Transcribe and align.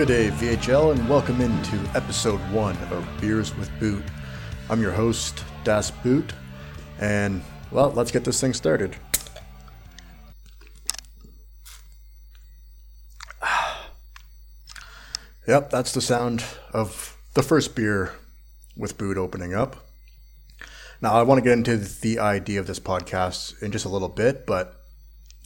Good 0.00 0.08
day, 0.08 0.30
VHL, 0.30 0.92
and 0.92 1.08
welcome 1.10 1.42
into 1.42 1.76
episode 1.94 2.40
one 2.50 2.74
of 2.84 3.06
Beers 3.20 3.54
with 3.58 3.70
Boot. 3.78 4.02
I'm 4.70 4.80
your 4.80 4.92
host, 4.92 5.44
Das 5.62 5.90
Boot, 5.90 6.32
and 6.98 7.42
well, 7.70 7.90
let's 7.90 8.10
get 8.10 8.24
this 8.24 8.40
thing 8.40 8.54
started. 8.54 8.96
Yep, 15.46 15.68
that's 15.68 15.92
the 15.92 16.00
sound 16.00 16.44
of 16.72 17.14
the 17.34 17.42
first 17.42 17.76
beer 17.76 18.14
with 18.78 18.96
Boot 18.96 19.18
opening 19.18 19.52
up. 19.52 19.84
Now, 21.02 21.12
I 21.12 21.24
want 21.24 21.44
to 21.44 21.44
get 21.44 21.58
into 21.58 21.76
the 21.76 22.20
idea 22.20 22.58
of 22.58 22.66
this 22.66 22.80
podcast 22.80 23.62
in 23.62 23.70
just 23.70 23.84
a 23.84 23.90
little 23.90 24.08
bit, 24.08 24.46
but 24.46 24.80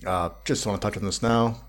uh, 0.07 0.29
just 0.45 0.65
want 0.65 0.81
to 0.81 0.87
touch 0.87 0.97
on 0.97 1.03
this 1.03 1.23
now. 1.23 1.61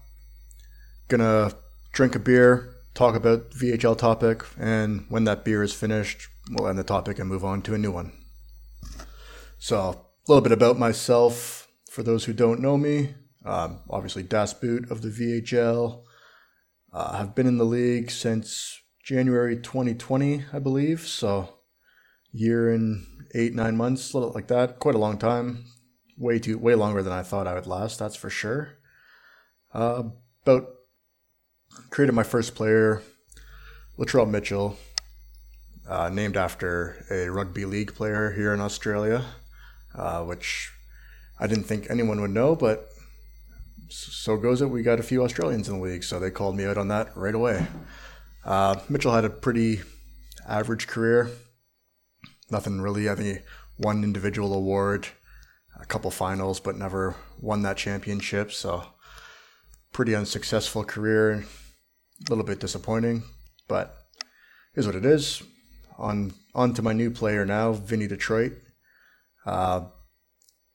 Gonna 1.07 1.51
drink 1.91 2.13
a 2.13 2.19
beer, 2.19 2.74
talk 2.95 3.13
about 3.13 3.51
VHL 3.51 3.97
topic, 3.97 4.43
and 4.57 5.05
when 5.09 5.25
that 5.25 5.45
beer 5.45 5.61
is 5.61 5.73
finished, 5.73 6.27
we'll 6.49 6.67
end 6.67 6.79
the 6.79 6.83
topic 6.83 7.19
and 7.19 7.29
move 7.29 7.45
on 7.45 7.61
to 7.63 7.75
a 7.75 7.77
new 7.77 7.91
one. 7.91 8.13
So, 9.59 9.77
a 9.77 10.31
little 10.31 10.41
bit 10.41 10.53
about 10.53 10.79
myself 10.79 11.67
for 11.91 12.01
those 12.01 12.25
who 12.25 12.33
don't 12.33 12.61
know 12.61 12.77
me. 12.77 13.13
Um, 13.45 13.81
obviously, 13.89 14.23
Das 14.23 14.53
Boot 14.53 14.89
of 14.89 15.01
the 15.01 15.09
VHL. 15.09 16.03
Uh, 16.91 17.09
I've 17.11 17.35
been 17.35 17.47
in 17.47 17.57
the 17.57 17.65
league 17.65 18.09
since 18.09 18.81
January 19.03 19.57
2020, 19.57 20.45
I 20.51 20.59
believe. 20.59 21.01
So, 21.01 21.59
year 22.31 22.73
and 22.73 23.05
eight, 23.35 23.53
nine 23.53 23.75
months, 23.75 24.13
a 24.13 24.17
little 24.17 24.33
like 24.33 24.47
that. 24.47 24.79
Quite 24.79 24.95
a 24.95 24.99
long 24.99 25.17
time. 25.17 25.65
Way 26.17 26.39
too, 26.39 26.57
way 26.57 26.75
longer 26.75 27.03
than 27.03 27.11
I 27.11 27.23
thought 27.23 27.47
I 27.47 27.53
would 27.53 27.67
last. 27.67 27.99
That's 27.99 28.15
for 28.15 28.29
sure. 28.29 28.77
Uh, 29.73 30.03
about 30.43 30.74
created 31.89 32.13
my 32.13 32.23
first 32.23 32.55
player, 32.55 33.01
Latrell 33.97 34.29
Mitchell, 34.29 34.77
uh, 35.87 36.09
named 36.09 36.37
after 36.37 37.05
a 37.09 37.29
rugby 37.29 37.65
league 37.65 37.93
player 37.93 38.31
here 38.31 38.53
in 38.53 38.61
Australia, 38.61 39.23
uh, 39.93 40.23
which 40.23 40.71
I 41.39 41.47
didn't 41.47 41.65
think 41.65 41.89
anyone 41.89 42.21
would 42.21 42.31
know, 42.31 42.55
but 42.55 42.89
so 43.89 44.37
goes 44.37 44.61
it. 44.61 44.69
We 44.69 44.81
got 44.81 44.99
a 44.99 45.03
few 45.03 45.23
Australians 45.23 45.69
in 45.69 45.77
the 45.77 45.83
league, 45.83 46.03
so 46.03 46.19
they 46.19 46.31
called 46.31 46.55
me 46.55 46.65
out 46.65 46.77
on 46.77 46.87
that 46.89 47.15
right 47.15 47.35
away. 47.35 47.67
Uh, 48.43 48.79
Mitchell 48.89 49.13
had 49.13 49.25
a 49.25 49.29
pretty 49.29 49.81
average 50.47 50.87
career. 50.87 51.29
Nothing 52.49 52.81
really. 52.81 53.09
I 53.09 53.15
think 53.15 53.41
won 53.77 54.03
individual 54.03 54.53
award, 54.53 55.07
a 55.79 55.85
couple 55.85 56.11
finals, 56.11 56.59
but 56.59 56.77
never 56.77 57.15
won 57.39 57.61
that 57.63 57.77
championship. 57.77 58.51
So 58.51 58.83
pretty 59.91 60.15
unsuccessful 60.15 60.83
career. 60.83 61.45
A 62.27 62.29
little 62.29 62.43
bit 62.43 62.59
disappointing, 62.59 63.23
but 63.67 63.95
is 64.73 64.85
what 64.85 64.95
it 64.95 65.05
is. 65.05 65.43
On 65.97 66.33
on 66.53 66.73
to 66.73 66.81
my 66.81 66.91
new 66.91 67.11
player 67.11 67.45
now, 67.45 67.71
Vinny 67.71 68.07
Detroit. 68.07 68.53
Uh, 69.45 69.85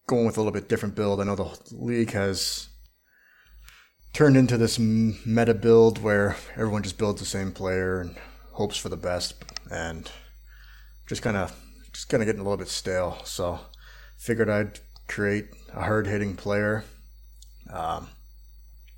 going 0.06 0.26
with 0.26 0.36
a 0.36 0.40
little 0.40 0.52
bit 0.52 0.68
different 0.68 0.94
build. 0.94 1.20
I 1.20 1.24
know 1.24 1.34
the 1.36 1.58
league 1.72 2.12
has 2.12 2.68
turned 4.12 4.36
into 4.36 4.56
this 4.56 4.78
meta 4.78 5.54
build 5.54 6.02
where 6.02 6.36
everyone 6.54 6.82
just 6.82 6.98
builds 6.98 7.20
the 7.20 7.26
same 7.26 7.52
player 7.52 8.00
and 8.00 8.16
hopes 8.52 8.76
for 8.76 8.88
the 8.88 8.96
best, 8.96 9.34
and 9.70 10.10
just 11.06 11.22
kind 11.22 11.36
of 11.36 11.52
just 11.92 12.08
kind 12.08 12.22
of 12.22 12.26
getting 12.26 12.40
a 12.40 12.44
little 12.44 12.56
bit 12.56 12.68
stale. 12.68 13.18
So 13.24 13.58
figured 14.18 14.48
I'd 14.48 14.78
create 15.08 15.48
a 15.72 15.82
hard 15.82 16.06
hitting 16.06 16.36
player, 16.36 16.84
um, 17.72 18.08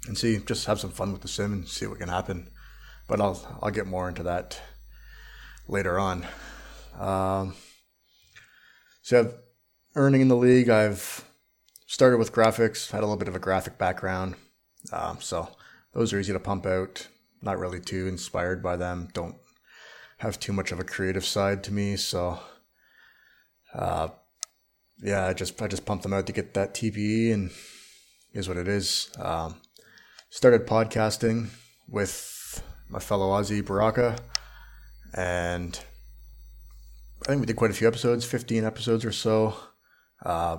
and 0.07 0.17
see 0.19 0.39
just 0.39 0.67
have 0.67 0.81
some 0.81 0.91
fun 0.91 1.13
with 1.13 1.23
the 1.23 1.29
sim 1.29 1.53
and 1.53 1.69
see 1.69 1.87
what 1.87 1.99
can 1.99 2.09
happen. 2.09 2.51
But 3.09 3.21
I'll 3.21 3.59
I'll 3.63 3.71
get 3.71 3.87
more 3.87 4.09
into 4.09 4.23
that 4.25 4.61
later 5.69 5.99
on. 5.99 6.27
Um, 6.99 7.55
so 9.03 9.21
I've 9.21 9.35
earning 9.95 10.21
in 10.21 10.29
the 10.29 10.37
league. 10.37 10.69
I've 10.69 11.25
started 11.87 12.19
with 12.19 12.33
graphics, 12.33 12.91
had 12.91 13.01
a 13.01 13.07
little 13.07 13.17
bit 13.17 13.29
of 13.29 13.37
a 13.37 13.41
graphic 13.41 13.79
background. 13.79 14.35
Um, 14.93 15.19
so 15.21 15.49
those 15.93 16.13
are 16.13 16.19
easy 16.19 16.33
to 16.33 16.41
pump 16.41 16.67
out. 16.67 17.07
Not 17.43 17.59
really 17.59 17.81
too 17.81 18.07
inspired 18.07 18.63
by 18.63 18.77
them. 18.77 19.09
Don't 19.13 19.37
have 20.19 20.39
too 20.39 20.53
much 20.53 20.73
of 20.73 20.81
a 20.81 20.85
creative 20.85 21.25
side 21.25 21.65
to 21.65 21.73
me. 21.73 21.97
So, 21.97 22.39
uh, 23.75 24.09
yeah, 25.03 25.27
I 25.27 25.35
just 25.35 25.61
I 25.61 25.67
just 25.67 25.85
pump 25.85 26.03
them 26.03 26.13
out 26.13 26.27
to 26.27 26.33
get 26.33 26.55
that 26.55 26.75
TPE, 26.75 27.35
and 27.35 27.51
is 28.33 28.49
what 28.49 28.57
it 28.57 28.69
is. 28.69 29.11
Um, 29.19 29.57
started 30.33 30.67
podcasting 30.67 31.47
with 31.87 32.63
my 32.89 32.99
fellow 32.99 33.39
Aussie 33.39 33.63
Baraka, 33.63 34.17
and 35.13 35.79
I 37.25 37.27
think 37.27 37.41
we 37.41 37.47
did 37.47 37.57
quite 37.57 37.71
a 37.71 37.75
few 37.75 37.87
episodes, 37.87 38.25
fifteen 38.25 38.65
episodes 38.65 39.05
or 39.05 39.13
so. 39.13 39.55
Uh, 40.25 40.57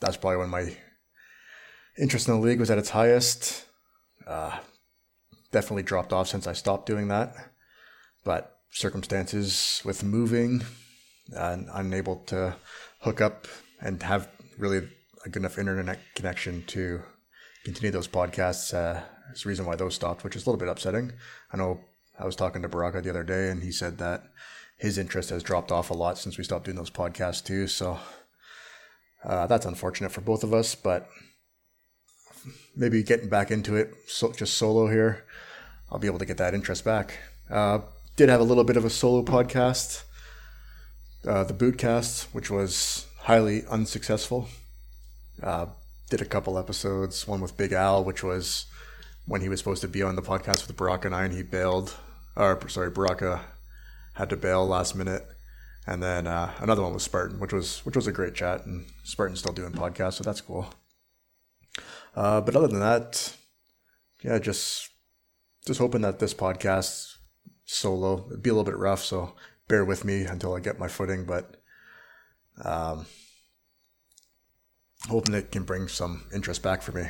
that's 0.00 0.16
probably 0.16 0.36
when 0.36 0.50
my 0.50 0.76
interest 1.98 2.28
in 2.28 2.34
the 2.34 2.40
league 2.40 2.60
was 2.60 2.70
at 2.70 2.78
its 2.78 2.90
highest. 2.90 3.64
Uh, 4.24 4.56
definitely 5.50 5.82
dropped 5.82 6.12
off 6.12 6.28
since 6.28 6.46
I 6.46 6.52
stopped 6.52 6.86
doing 6.86 7.08
that. 7.08 7.34
But 8.24 8.56
circumstances 8.70 9.82
with 9.84 10.04
moving 10.04 10.62
and 11.32 11.68
unable 11.72 12.18
to 12.26 12.54
hook 13.00 13.20
up 13.20 13.48
and 13.80 14.00
have 14.00 14.28
really 14.58 14.88
a 15.24 15.28
good 15.28 15.40
enough 15.42 15.58
internet 15.58 15.98
connection 16.14 16.62
to 16.68 17.02
continue 17.68 17.90
those 17.90 18.08
podcasts 18.08 18.72
uh, 18.72 19.02
is 19.32 19.42
the 19.42 19.48
reason 19.48 19.66
why 19.66 19.76
those 19.76 19.94
stopped, 19.94 20.24
which 20.24 20.34
is 20.34 20.46
a 20.46 20.48
little 20.48 20.58
bit 20.58 20.70
upsetting. 20.70 21.12
I 21.52 21.58
know 21.58 21.80
I 22.18 22.24
was 22.24 22.34
talking 22.34 22.62
to 22.62 22.68
Baraka 22.68 23.02
the 23.02 23.10
other 23.10 23.22
day, 23.22 23.50
and 23.50 23.62
he 23.62 23.72
said 23.72 23.98
that 23.98 24.24
his 24.78 24.96
interest 24.96 25.28
has 25.28 25.42
dropped 25.42 25.70
off 25.70 25.90
a 25.90 25.94
lot 25.94 26.16
since 26.16 26.38
we 26.38 26.44
stopped 26.44 26.64
doing 26.64 26.78
those 26.78 26.90
podcasts 26.90 27.44
too. 27.44 27.66
So 27.66 27.98
uh, 29.22 29.46
that's 29.48 29.66
unfortunate 29.66 30.12
for 30.12 30.22
both 30.22 30.44
of 30.44 30.54
us, 30.54 30.74
but 30.74 31.10
maybe 32.74 33.02
getting 33.02 33.28
back 33.28 33.50
into 33.50 33.76
it, 33.76 33.92
so, 34.06 34.32
just 34.32 34.54
solo 34.54 34.88
here, 34.88 35.26
I'll 35.90 35.98
be 35.98 36.06
able 36.06 36.20
to 36.20 36.26
get 36.26 36.38
that 36.38 36.54
interest 36.54 36.86
back. 36.86 37.18
Uh, 37.50 37.80
did 38.16 38.30
have 38.30 38.40
a 38.40 38.44
little 38.44 38.64
bit 38.64 38.78
of 38.78 38.84
a 38.86 38.90
solo 38.90 39.22
podcast, 39.22 40.04
uh, 41.26 41.44
the 41.44 41.52
Bootcast, 41.52 42.28
which 42.32 42.50
was 42.50 43.06
highly 43.18 43.66
unsuccessful. 43.66 44.48
Uh, 45.42 45.66
did 46.08 46.22
a 46.22 46.26
couple 46.26 46.58
episodes, 46.58 47.26
one 47.26 47.40
with 47.40 47.56
Big 47.56 47.72
Al, 47.72 48.02
which 48.02 48.22
was 48.22 48.66
when 49.26 49.40
he 49.40 49.48
was 49.48 49.60
supposed 49.60 49.82
to 49.82 49.88
be 49.88 50.02
on 50.02 50.16
the 50.16 50.22
podcast 50.22 50.66
with 50.66 50.76
Baraka 50.76 51.08
and 51.08 51.14
I, 51.14 51.24
and 51.24 51.34
he 51.34 51.42
bailed. 51.42 51.94
Or 52.34 52.58
sorry, 52.68 52.90
Baraka 52.90 53.42
had 54.14 54.30
to 54.30 54.36
bail 54.36 54.66
last 54.66 54.94
minute, 54.94 55.24
and 55.86 56.02
then 56.02 56.26
uh, 56.26 56.52
another 56.60 56.82
one 56.82 56.94
was 56.94 57.02
Spartan, 57.02 57.40
which 57.40 57.52
was 57.52 57.84
which 57.84 57.96
was 57.96 58.06
a 58.06 58.12
great 58.12 58.34
chat, 58.34 58.64
and 58.64 58.86
Spartan's 59.04 59.40
still 59.40 59.52
doing 59.52 59.72
podcasts, 59.72 60.14
so 60.14 60.24
that's 60.24 60.40
cool. 60.40 60.66
Uh, 62.14 62.40
but 62.40 62.56
other 62.56 62.68
than 62.68 62.80
that, 62.80 63.36
yeah, 64.22 64.38
just 64.38 64.88
just 65.66 65.80
hoping 65.80 66.00
that 66.02 66.18
this 66.18 66.34
podcast 66.34 67.16
solo 67.64 68.26
it'd 68.28 68.42
be 68.42 68.50
a 68.50 68.54
little 68.54 68.64
bit 68.64 68.78
rough, 68.78 69.04
so 69.04 69.34
bear 69.68 69.84
with 69.84 70.04
me 70.04 70.22
until 70.22 70.54
I 70.54 70.60
get 70.60 70.78
my 70.78 70.88
footing. 70.88 71.24
But 71.24 71.60
um, 72.64 73.06
hoping 75.08 75.34
it 75.34 75.50
can 75.50 75.64
bring 75.64 75.88
some 75.88 76.24
interest 76.34 76.62
back 76.62 76.82
for 76.82 76.92
me. 76.92 77.08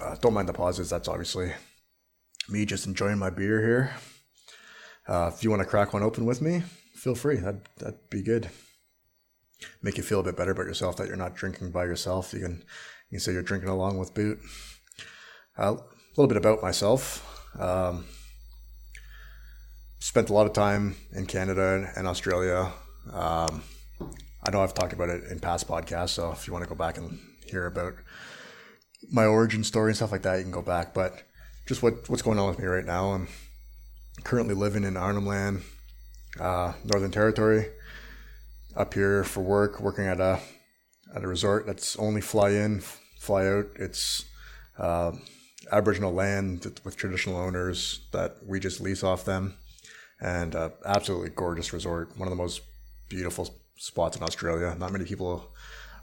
Uh, 0.00 0.16
don't 0.20 0.34
mind 0.34 0.48
the 0.48 0.52
pauses. 0.52 0.90
That's 0.90 1.08
obviously 1.08 1.52
me 2.48 2.64
just 2.64 2.86
enjoying 2.86 3.18
my 3.18 3.30
beer 3.30 3.60
here. 3.62 3.94
Uh, 5.08 5.30
if 5.32 5.42
you 5.42 5.50
want 5.50 5.60
to 5.62 5.68
crack 5.68 5.92
one 5.92 6.02
open 6.02 6.24
with 6.24 6.42
me, 6.42 6.62
feel 6.94 7.14
free. 7.14 7.36
That'd, 7.36 7.62
that'd 7.78 8.10
be 8.10 8.22
good. 8.22 8.48
Make 9.82 9.96
you 9.96 10.02
feel 10.02 10.20
a 10.20 10.24
bit 10.24 10.36
better 10.36 10.50
about 10.50 10.66
yourself 10.66 10.96
that 10.96 11.06
you're 11.06 11.16
not 11.16 11.34
drinking 11.34 11.70
by 11.70 11.84
yourself. 11.84 12.32
You 12.32 12.40
can, 12.40 12.56
you 13.10 13.16
can 13.16 13.20
say 13.20 13.32
you're 13.32 13.42
drinking 13.42 13.70
along 13.70 13.98
with 13.98 14.14
Boot. 14.14 14.38
Uh, 15.58 15.76
a 15.76 16.14
little 16.16 16.28
bit 16.28 16.36
about 16.36 16.62
myself. 16.62 17.22
Um, 17.58 18.04
spent 19.98 20.28
a 20.28 20.32
lot 20.32 20.46
of 20.46 20.52
time 20.52 20.96
in 21.12 21.26
Canada 21.26 21.90
and 21.96 22.06
Australia. 22.06 22.72
Um, 23.12 23.62
I 24.46 24.52
know 24.52 24.62
I've 24.62 24.74
talked 24.74 24.92
about 24.92 25.08
it 25.08 25.24
in 25.24 25.40
past 25.40 25.66
podcasts, 25.66 26.10
so 26.10 26.30
if 26.30 26.46
you 26.46 26.52
want 26.52 26.62
to 26.62 26.68
go 26.68 26.76
back 26.76 26.98
and 26.98 27.18
hear 27.46 27.66
about 27.66 27.94
my 29.10 29.24
origin 29.24 29.64
story 29.64 29.90
and 29.90 29.96
stuff 29.96 30.12
like 30.12 30.22
that, 30.22 30.36
you 30.36 30.42
can 30.44 30.52
go 30.52 30.62
back. 30.62 30.94
But 30.94 31.20
just 31.66 31.82
what 31.82 32.08
what's 32.08 32.22
going 32.22 32.38
on 32.38 32.48
with 32.48 32.60
me 32.60 32.66
right 32.66 32.84
now. 32.84 33.10
I'm 33.10 33.26
currently 34.22 34.54
living 34.54 34.84
in 34.84 34.96
Arnhem 34.96 35.26
Land, 35.26 35.62
uh, 36.38 36.74
Northern 36.84 37.10
Territory, 37.10 37.66
up 38.76 38.94
here 38.94 39.24
for 39.24 39.40
work, 39.40 39.80
working 39.80 40.06
at 40.06 40.20
a 40.20 40.38
at 41.12 41.24
a 41.24 41.28
resort 41.28 41.66
that's 41.66 41.96
only 41.96 42.20
fly 42.20 42.50
in, 42.50 42.80
fly 43.18 43.48
out. 43.48 43.66
It's 43.74 44.26
uh, 44.78 45.10
Aboriginal 45.72 46.12
land 46.12 46.80
with 46.84 46.96
traditional 46.96 47.36
owners 47.36 48.06
that 48.12 48.36
we 48.46 48.60
just 48.60 48.80
lease 48.80 49.02
off 49.02 49.24
them, 49.24 49.54
and 50.20 50.54
uh, 50.54 50.70
absolutely 50.84 51.30
gorgeous 51.30 51.72
resort. 51.72 52.16
One 52.16 52.28
of 52.28 52.30
the 52.30 52.40
most 52.40 52.60
beautiful 53.08 53.52
spots 53.76 54.16
in 54.16 54.22
Australia. 54.22 54.74
Not 54.78 54.92
many 54.92 55.04
people 55.04 55.52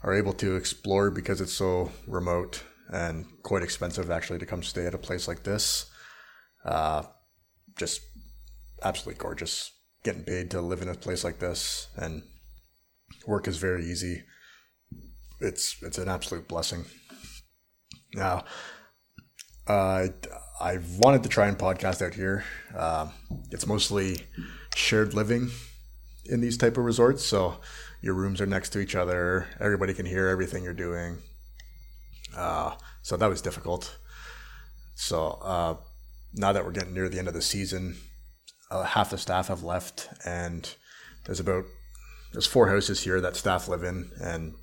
are 0.02 0.14
able 0.14 0.32
to 0.34 0.56
explore 0.56 1.10
because 1.10 1.40
it's 1.40 1.52
so 1.52 1.90
remote 2.06 2.62
and 2.92 3.26
quite 3.42 3.62
expensive 3.62 4.10
actually 4.10 4.38
to 4.38 4.46
come 4.46 4.62
stay 4.62 4.86
at 4.86 4.94
a 4.94 4.98
place 4.98 5.26
like 5.26 5.42
this. 5.42 5.90
Uh, 6.64 7.02
just 7.76 8.02
absolutely 8.82 9.20
gorgeous. 9.20 9.72
Getting 10.02 10.24
paid 10.24 10.50
to 10.50 10.60
live 10.60 10.82
in 10.82 10.88
a 10.88 10.94
place 10.94 11.24
like 11.24 11.38
this 11.38 11.88
and 11.96 12.22
work 13.26 13.48
is 13.48 13.56
very 13.56 13.84
easy. 13.84 14.22
It's 15.40 15.76
it's 15.82 15.98
an 15.98 16.08
absolute 16.08 16.46
blessing. 16.46 16.84
Now, 18.14 18.44
uh, 19.66 20.08
I 20.60 20.78
wanted 20.98 21.22
to 21.22 21.28
try 21.28 21.48
and 21.48 21.58
podcast 21.58 22.04
out 22.04 22.14
here. 22.14 22.44
Uh, 22.76 23.08
it's 23.50 23.66
mostly 23.66 24.26
shared 24.74 25.14
living 25.14 25.50
in 26.26 26.40
these 26.40 26.56
type 26.56 26.76
of 26.76 26.84
resorts, 26.84 27.24
so 27.24 27.58
your 28.00 28.14
rooms 28.14 28.40
are 28.40 28.46
next 28.46 28.70
to 28.70 28.80
each 28.80 28.94
other. 28.94 29.46
Everybody 29.60 29.94
can 29.94 30.06
hear 30.06 30.28
everything 30.28 30.64
you're 30.64 30.72
doing. 30.72 31.18
Uh, 32.36 32.76
so 33.02 33.16
that 33.16 33.28
was 33.28 33.42
difficult. 33.42 33.98
So 34.94 35.38
uh, 35.42 35.76
now 36.32 36.52
that 36.52 36.64
we're 36.64 36.72
getting 36.72 36.94
near 36.94 37.08
the 37.08 37.18
end 37.18 37.28
of 37.28 37.34
the 37.34 37.42
season, 37.42 37.96
uh, 38.70 38.84
half 38.84 39.10
the 39.10 39.18
staff 39.18 39.48
have 39.48 39.62
left, 39.62 40.08
and 40.24 40.74
there's 41.24 41.40
about 41.40 41.64
there's 42.32 42.46
four 42.46 42.68
houses 42.68 43.02
here 43.02 43.20
that 43.20 43.36
staff 43.36 43.68
live 43.68 43.84
in, 43.84 44.10
and 44.20 44.54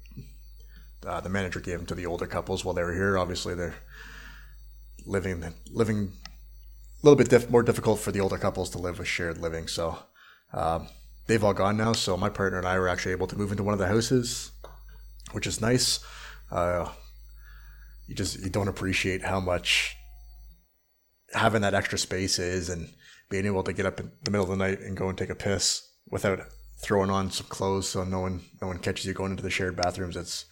uh, 1.05 1.21
the 1.21 1.29
manager 1.29 1.59
gave 1.59 1.77
them 1.77 1.85
to 1.87 1.95
the 1.95 2.05
older 2.05 2.27
couples 2.27 2.65
while 2.65 2.73
they 2.73 2.83
were 2.83 2.93
here. 2.93 3.17
Obviously, 3.17 3.55
they're 3.55 3.75
living 5.05 5.43
living 5.71 6.11
a 7.01 7.05
little 7.05 7.17
bit 7.17 7.29
diff- 7.29 7.49
more 7.49 7.63
difficult 7.63 7.99
for 7.99 8.11
the 8.11 8.19
older 8.19 8.37
couples 8.37 8.69
to 8.71 8.77
live 8.77 8.99
with 8.99 9.07
shared 9.07 9.37
living. 9.37 9.67
So 9.67 9.97
um, 10.53 10.89
they've 11.27 11.44
all 11.44 11.53
gone 11.53 11.77
now. 11.77 11.94
So 11.94 12.18
my 12.18 12.29
partner 12.29 12.57
and 12.57 12.68
I 12.68 12.77
were 12.79 12.88
actually 12.88 13.13
able 13.13 13.27
to 13.27 13.38
move 13.38 13.51
into 13.51 13.63
one 13.63 13.73
of 13.73 13.79
the 13.79 13.88
houses, 13.88 14.51
which 15.31 15.47
is 15.47 15.62
nice. 15.62 16.00
Uh, 16.51 16.89
you 18.07 18.15
just 18.15 18.41
you 18.41 18.50
don't 18.50 18.68
appreciate 18.68 19.23
how 19.23 19.39
much 19.39 19.95
having 21.33 21.62
that 21.62 21.73
extra 21.73 21.97
space 21.97 22.39
is, 22.39 22.69
and 22.69 22.89
being 23.29 23.45
able 23.45 23.63
to 23.63 23.73
get 23.73 23.85
up 23.85 24.00
in 24.00 24.12
the 24.23 24.31
middle 24.31 24.44
of 24.44 24.50
the 24.50 24.63
night 24.63 24.81
and 24.81 24.97
go 24.97 25.09
and 25.09 25.18
take 25.18 25.29
a 25.29 25.35
piss 25.35 25.88
without 26.09 26.41
throwing 26.79 27.09
on 27.09 27.31
some 27.31 27.45
clothes 27.47 27.88
so 27.88 28.03
no 28.03 28.19
one 28.19 28.41
no 28.62 28.68
one 28.68 28.79
catches 28.79 29.06
you 29.06 29.13
going 29.13 29.31
into 29.31 29.44
the 29.44 29.50
shared 29.50 29.75
bathrooms. 29.75 30.18
It's 30.18 30.45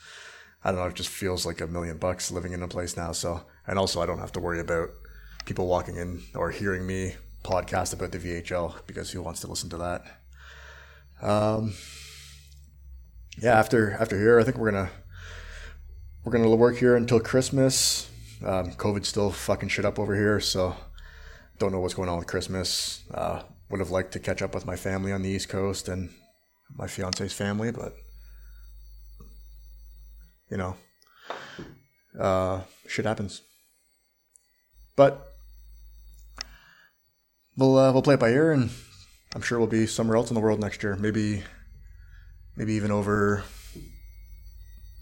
I 0.63 0.71
don't 0.71 0.80
know. 0.80 0.88
It 0.88 0.95
just 0.95 1.10
feels 1.10 1.45
like 1.45 1.62
a 1.62 1.68
million 1.68 1.98
bucks 1.98 2.31
living 2.31 2.54
in 2.54 2.63
a 2.63 2.68
place 2.68 2.95
now. 2.95 3.12
So 3.12 3.44
and 3.68 3.77
also 3.77 4.01
I 4.01 4.06
don't 4.06 4.19
have 4.19 4.31
to 4.33 4.39
worry 4.39 4.60
about 4.60 4.89
people 5.45 5.68
walking 5.68 5.98
in 5.98 6.21
or 6.36 6.51
hearing 6.51 6.88
me 6.88 7.16
podcast 7.44 7.94
about 7.94 8.12
the 8.12 8.19
VHL 8.19 8.86
because 8.88 9.12
who 9.12 9.21
wants 9.21 9.42
to 9.42 9.48
listen 9.48 9.69
to 9.71 9.77
that? 9.77 10.19
Um, 11.21 11.74
yeah, 13.42 13.57
after 13.57 13.92
after 13.94 14.18
here, 14.18 14.39
I 14.39 14.44
think 14.44 14.57
we're 14.57 14.71
gonna 14.71 14.89
we're 16.24 16.31
gonna 16.31 16.50
work 16.56 16.77
here 16.77 16.95
until 16.95 17.19
Christmas. 17.19 18.10
Um, 18.45 18.71
COVID's 18.71 19.10
still 19.10 19.31
fucking 19.31 19.69
shit 19.69 19.86
up 19.86 20.00
over 20.00 20.16
here, 20.16 20.39
so 20.39 20.75
don't 21.57 21.71
know 21.71 21.80
what's 21.80 21.94
going 21.94 22.10
on 22.10 22.18
with 22.18 22.27
Christmas. 22.27 23.04
Uh, 23.13 23.44
would 23.69 23.80
have 23.80 23.92
liked 23.92 24.13
to 24.13 24.19
catch 24.19 24.42
up 24.42 24.56
with 24.56 24.66
my 24.66 24.75
family 24.75 25.12
on 25.12 25.21
the 25.21 25.30
East 25.30 25.50
Coast 25.50 25.89
and 25.89 26.10
my 26.75 26.88
fiance's 26.88 27.33
family, 27.33 27.71
but 27.71 27.94
you 30.50 30.57
know, 30.57 30.75
uh, 32.19 32.62
shit 32.88 33.06
happens. 33.06 33.42
But 34.95 35.33
we'll 37.57 37.77
uh, 37.77 37.92
we'll 37.92 38.01
play 38.01 38.16
it 38.16 38.19
by 38.19 38.30
ear, 38.30 38.51
and 38.51 38.69
I'm 39.36 39.42
sure 39.42 39.60
we'll 39.60 39.68
be 39.68 39.86
somewhere 39.86 40.18
else 40.18 40.31
in 40.31 40.36
the 40.36 40.42
world 40.42 40.60
next 40.60 40.81
year. 40.81 40.96
Maybe, 40.96 41.44
maybe 42.56 42.74
even 42.74 42.90
over 42.90 43.44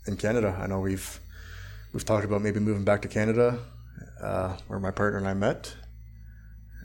in 0.05 0.17
Canada. 0.17 0.57
I 0.61 0.67
know 0.67 0.79
we've 0.79 1.19
we've 1.93 2.03
talked 2.03 2.25
about 2.25 2.41
maybe 2.41 2.59
moving 2.59 2.83
back 2.83 3.01
to 3.03 3.07
Canada, 3.07 3.59
uh, 4.21 4.57
where 4.67 4.79
my 4.79 4.91
partner 4.91 5.17
and 5.17 5.27
I 5.27 5.33
met, 5.33 5.75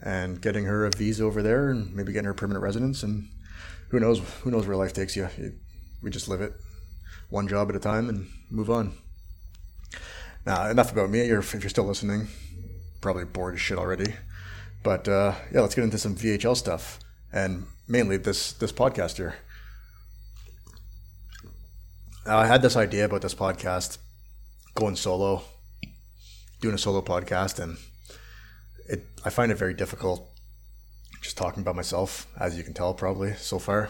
and 0.01 0.41
getting 0.41 0.65
her 0.65 0.85
a 0.85 0.91
visa 0.91 1.25
over 1.25 1.41
there, 1.41 1.69
and 1.69 1.93
maybe 1.93 2.13
getting 2.13 2.27
her 2.27 2.33
permanent 2.33 2.63
residence. 2.63 3.03
And 3.03 3.27
who 3.89 3.99
knows? 3.99 4.19
Who 4.41 4.51
knows 4.51 4.65
where 4.65 4.77
life 4.77 4.93
takes 4.93 5.15
you? 5.15 5.27
We 6.01 6.11
just 6.11 6.29
live 6.29 6.41
it, 6.41 6.53
one 7.29 7.47
job 7.47 7.69
at 7.69 7.75
a 7.75 7.79
time, 7.79 8.07
and 8.07 8.27
move 8.49 8.69
on. 8.69 8.93
Now, 10.45 10.69
enough 10.69 10.91
about 10.91 11.09
me. 11.09 11.25
You're, 11.25 11.39
if 11.39 11.53
you're 11.53 11.69
still 11.69 11.85
listening, 11.85 12.27
probably 13.01 13.25
bored 13.25 13.55
as 13.55 13.61
shit 13.61 13.77
already. 13.77 14.13
But 14.81 15.07
uh, 15.07 15.35
yeah, 15.53 15.61
let's 15.61 15.75
get 15.75 15.85
into 15.85 15.97
some 15.97 16.15
VHL 16.15 16.57
stuff, 16.57 16.99
and 17.33 17.65
mainly 17.87 18.17
this 18.17 18.53
this 18.53 18.71
podcast 18.71 19.17
here. 19.17 19.35
Now, 22.25 22.37
I 22.37 22.45
had 22.45 22.61
this 22.61 22.77
idea 22.77 23.05
about 23.05 23.21
this 23.21 23.35
podcast 23.35 23.97
going 24.75 24.95
solo, 24.95 25.43
doing 26.61 26.75
a 26.75 26.77
solo 26.77 27.01
podcast, 27.01 27.59
and 27.59 27.77
it 28.87 29.05
I 29.25 29.29
find 29.29 29.51
it 29.51 29.55
very 29.55 29.73
difficult 29.73 30.29
just 31.21 31.37
talking 31.37 31.61
about 31.61 31.75
myself, 31.75 32.27
as 32.39 32.57
you 32.57 32.63
can 32.63 32.73
tell 32.73 32.93
probably 32.93 33.33
so 33.33 33.57
far. 33.57 33.89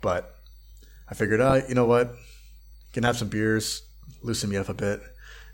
But 0.00 0.36
I 1.08 1.14
figured, 1.14 1.40
uh, 1.40 1.62
you 1.68 1.74
know 1.74 1.86
what, 1.86 2.14
can 2.92 3.04
have 3.04 3.16
some 3.16 3.28
beers, 3.28 3.82
loosen 4.22 4.50
me 4.50 4.56
up 4.56 4.68
a 4.68 4.74
bit, 4.74 5.00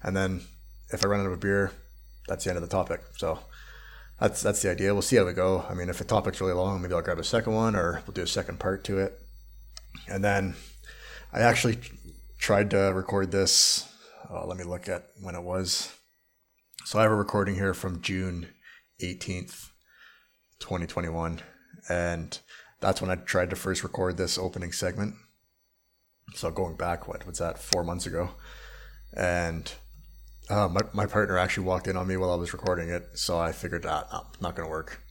and 0.03 0.17
then 0.17 0.43
if 0.91 1.05
I 1.05 1.09
run 1.09 1.21
out 1.21 1.27
of 1.27 1.33
a 1.33 1.37
beer, 1.37 1.73
that's 2.27 2.45
the 2.45 2.51
end 2.51 2.57
of 2.57 2.63
the 2.63 2.75
topic. 2.75 3.01
So 3.17 3.39
that's 4.21 4.43
that's 4.43 4.63
the 4.63 4.71
idea. 4.71 4.93
We'll 4.93 5.03
see 5.03 5.17
how 5.17 5.27
we 5.27 5.33
go. 5.33 5.65
I 5.69 5.75
mean, 5.75 5.89
if 5.89 5.99
the 5.99 6.05
topic's 6.05 6.41
really 6.41 6.53
long, 6.53 6.81
maybe 6.81 6.95
I'll 6.95 7.03
grab 7.03 7.19
a 7.19 7.25
second 7.25 7.55
one, 7.55 7.75
or 7.75 8.03
we'll 8.07 8.15
do 8.15 8.23
a 8.23 8.27
second 8.27 8.61
part 8.61 8.85
to 8.85 8.99
it. 8.99 9.19
And 10.09 10.23
then 10.23 10.55
I 11.33 11.41
actually 11.41 11.79
tried 12.39 12.71
to 12.71 12.93
record 12.95 13.33
this. 13.33 13.89
Uh, 14.31 14.47
let 14.47 14.57
me 14.57 14.65
look 14.65 14.89
at 14.89 15.11
when 15.21 15.35
it 15.35 15.43
was. 15.43 15.93
So 16.85 16.99
I 16.99 17.03
have 17.03 17.11
a 17.11 17.17
recording 17.17 17.55
here 17.55 17.75
from 17.75 18.03
June 18.03 18.49
18th, 19.03 19.71
2021, 20.61 21.41
and 21.89 22.39
that's 22.81 23.01
when 23.01 23.11
I 23.11 23.17
tried 23.17 23.51
to 23.51 23.57
first 23.57 23.83
record 23.83 24.17
this 24.17 24.39
opening 24.39 24.73
segment. 24.73 25.15
So 26.35 26.51
going 26.51 26.77
back, 26.77 27.09
what 27.09 27.27
was 27.27 27.39
that? 27.39 27.59
Four 27.59 27.85
months 27.85 28.07
ago, 28.07 28.31
and 29.17 29.73
uh, 30.51 30.69
my, 30.69 30.81
my 30.93 31.07
partner 31.07 31.39
actually 31.39 31.67
walked 31.67 31.89
in 31.89 31.97
on 31.97 32.07
me 32.07 32.17
while 32.17 32.33
I 32.33 32.37
was 32.37 32.53
recording 32.53 32.91
it, 32.91 33.11
so 33.15 33.39
I 33.39 33.53
figured, 33.53 33.87
ah, 33.87 34.07
no, 34.13 34.27
not 34.41 34.55
going 34.55 34.67
to 34.67 34.71
work. 34.71 35.03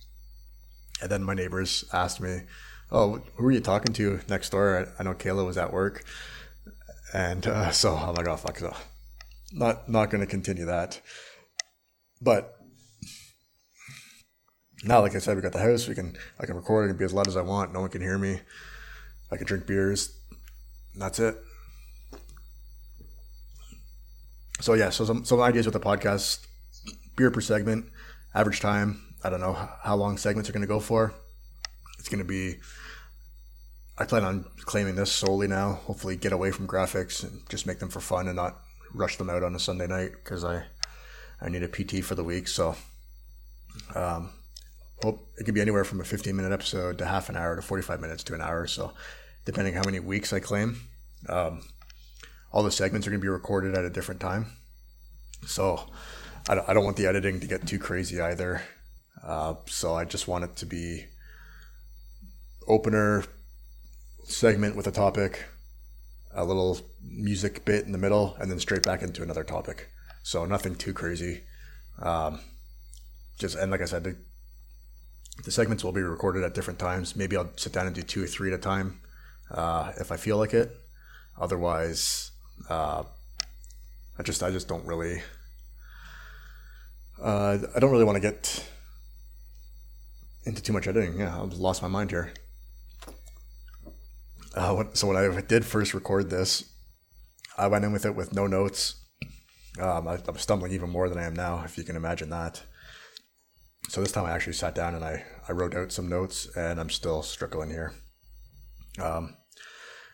And 1.01 1.09
then 1.09 1.23
my 1.23 1.33
neighbors 1.33 1.83
asked 1.91 2.21
me, 2.21 2.41
"Oh, 2.91 3.21
who 3.35 3.47
are 3.47 3.51
you 3.51 3.59
talking 3.59 3.93
to 3.95 4.19
next 4.29 4.51
door?" 4.51 4.87
I, 4.97 5.01
I 5.01 5.03
know 5.03 5.13
Kayla 5.13 5.45
was 5.45 5.57
at 5.57 5.73
work, 5.73 6.05
and 7.13 7.45
uh, 7.47 7.71
so 7.71 7.95
I'm 7.95 8.13
like, 8.15 8.27
"Oh 8.27 8.37
fuck, 8.37 8.59
so 8.59 8.73
not 9.51 9.89
not 9.89 10.09
going 10.09 10.21
to 10.21 10.27
continue 10.27 10.65
that." 10.65 11.01
But 12.21 12.55
now, 14.83 15.01
like 15.01 15.15
I 15.15 15.19
said, 15.19 15.35
we 15.35 15.41
got 15.41 15.51
the 15.51 15.59
house. 15.59 15.87
We 15.87 15.95
can 15.95 16.15
I 16.39 16.45
can 16.45 16.55
record. 16.55 16.89
Can 16.89 16.97
be 16.97 17.05
as 17.05 17.13
loud 17.13 17.27
as 17.27 17.35
I 17.35 17.41
want. 17.41 17.73
No 17.73 17.81
one 17.81 17.89
can 17.89 18.01
hear 18.01 18.17
me. 18.17 18.39
I 19.31 19.37
can 19.37 19.47
drink 19.47 19.65
beers. 19.65 20.15
that's 20.95 21.19
it. 21.19 21.35
So 24.61 24.73
yeah, 24.73 24.89
so 24.89 25.05
some 25.05 25.25
some 25.25 25.41
ideas 25.41 25.65
with 25.65 25.73
the 25.73 25.79
podcast: 25.79 26.45
beer 27.15 27.31
per 27.31 27.41
segment, 27.41 27.85
average 28.33 28.59
time. 28.59 29.13
I 29.23 29.29
don't 29.29 29.39
know 29.39 29.53
how 29.53 29.95
long 29.95 30.17
segments 30.17 30.49
are 30.49 30.53
going 30.53 30.61
to 30.61 30.67
go 30.67 30.79
for. 30.79 31.13
It's 31.99 32.09
going 32.09 32.19
to 32.19 32.25
be. 32.25 32.59
I 33.97 34.05
plan 34.05 34.23
on 34.23 34.45
claiming 34.57 34.95
this 34.95 35.11
solely 35.11 35.47
now. 35.47 35.73
Hopefully, 35.85 36.15
get 36.15 36.33
away 36.33 36.51
from 36.51 36.67
graphics 36.67 37.23
and 37.23 37.47
just 37.49 37.67
make 37.67 37.79
them 37.79 37.89
for 37.89 37.99
fun 37.99 38.27
and 38.27 38.35
not 38.35 38.59
rush 38.93 39.17
them 39.17 39.29
out 39.29 39.43
on 39.43 39.55
a 39.55 39.59
Sunday 39.59 39.87
night 39.87 40.11
because 40.13 40.43
I 40.43 40.63
I 41.41 41.49
need 41.49 41.63
a 41.63 41.67
PT 41.67 42.03
for 42.03 42.15
the 42.15 42.23
week. 42.23 42.47
So, 42.47 42.75
um, 43.95 44.31
hope 45.01 45.27
it 45.37 45.43
could 45.43 45.53
be 45.53 45.61
anywhere 45.61 45.83
from 45.83 45.99
a 45.99 46.05
15 46.05 46.35
minute 46.35 46.51
episode 46.51 46.97
to 46.99 47.05
half 47.05 47.29
an 47.29 47.35
hour 47.35 47.55
to 47.55 47.61
45 47.61 47.99
minutes 47.99 48.23
to 48.25 48.33
an 48.33 48.41
hour. 48.41 48.67
So, 48.67 48.93
depending 49.45 49.73
how 49.73 49.83
many 49.83 49.99
weeks 49.99 50.31
I 50.33 50.39
claim. 50.39 50.81
Um, 51.29 51.63
all 52.53 52.63
the 52.63 52.71
segments 52.71 53.07
are 53.07 53.09
going 53.09 53.19
to 53.19 53.25
be 53.25 53.29
recorded 53.29 53.75
at 53.75 53.83
a 53.83 53.89
different 53.89 54.21
time. 54.21 54.45
So 55.45 55.89
I 56.47 56.55
don't, 56.55 56.69
I 56.69 56.73
don't 56.73 56.85
want 56.85 56.97
the 56.97 57.07
editing 57.07 57.39
to 57.39 57.47
get 57.47 57.67
too 57.67 57.79
crazy 57.79 58.21
either. 58.21 58.61
Uh, 59.21 59.55
so 59.65 59.95
I 59.95 60.05
just 60.05 60.27
want 60.27 60.43
it 60.43 60.55
to 60.57 60.65
be 60.65 61.05
opener 62.67 63.23
segment 64.23 64.75
with 64.75 64.87
a 64.87 64.91
topic, 64.91 65.45
a 66.33 66.45
little 66.45 66.79
music 67.01 67.65
bit 67.65 67.85
in 67.85 67.91
the 67.91 67.97
middle, 67.97 68.35
and 68.39 68.49
then 68.51 68.59
straight 68.59 68.83
back 68.83 69.01
into 69.01 69.23
another 69.23 69.43
topic. 69.43 69.89
So 70.21 70.45
nothing 70.45 70.75
too 70.75 70.93
crazy. 70.93 71.41
Um, 71.99 72.39
just 73.39 73.55
and 73.55 73.71
like 73.71 73.81
I 73.81 73.85
said, 73.85 74.03
the, 74.03 74.15
the, 75.43 75.51
segments 75.51 75.83
will 75.83 75.91
be 75.91 76.01
recorded 76.01 76.43
at 76.43 76.53
different 76.53 76.79
times. 76.79 77.15
Maybe 77.15 77.35
I'll 77.35 77.51
sit 77.55 77.73
down 77.73 77.87
and 77.87 77.95
do 77.95 78.01
two 78.01 78.23
or 78.23 78.27
three 78.27 78.51
at 78.51 78.59
a 78.59 78.61
time 78.61 78.99
uh, 79.51 79.91
if 79.99 80.11
I 80.11 80.17
feel 80.17 80.37
like 80.37 80.53
it. 80.53 80.75
Otherwise, 81.39 82.31
uh, 82.69 83.03
I 84.17 84.23
just 84.23 84.43
I 84.43 84.51
just 84.51 84.67
don't 84.67 84.85
really 84.85 85.21
uh, 87.21 87.57
I 87.75 87.79
don't 87.79 87.91
really 87.91 88.03
want 88.03 88.15
to 88.15 88.21
get 88.21 88.69
into 90.45 90.61
too 90.61 90.73
much 90.73 90.87
editing. 90.87 91.19
Yeah, 91.19 91.41
I've 91.41 91.53
lost 91.53 91.81
my 91.81 91.87
mind 91.87 92.11
here. 92.11 92.33
Uh, 94.55 94.83
so 94.93 95.07
when 95.07 95.17
I 95.17 95.41
did 95.41 95.65
first 95.65 95.93
record 95.93 96.29
this, 96.29 96.71
I 97.57 97.67
went 97.67 97.85
in 97.85 97.91
with 97.91 98.05
it 98.05 98.15
with 98.15 98.33
no 98.33 98.45
notes, 98.45 98.95
Um, 99.79 100.07
I, 100.07 100.19
I'm 100.27 100.37
stumbling 100.37 100.71
even 100.73 100.89
more 100.89 101.09
than 101.09 101.17
I 101.17 101.23
am 101.23 101.33
now, 101.33 101.63
if 101.65 101.77
you 101.77 101.83
can 101.83 101.95
imagine 101.95 102.29
that. 102.29 102.61
So 103.89 104.01
this 104.01 104.11
time 104.11 104.25
I 104.25 104.31
actually 104.31 104.53
sat 104.53 104.75
down 104.75 104.95
and 104.95 105.03
I, 105.03 105.25
I 105.47 105.51
wrote 105.51 105.75
out 105.75 105.91
some 105.91 106.07
notes, 106.07 106.47
and 106.55 106.79
I'm 106.79 106.89
still 106.89 107.21
struggling 107.23 107.69
here. 107.69 107.93
Um, 109.01 109.35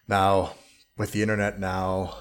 now, 0.07 0.53
with 0.97 1.11
the 1.11 1.21
internet 1.21 1.59
now, 1.59 2.15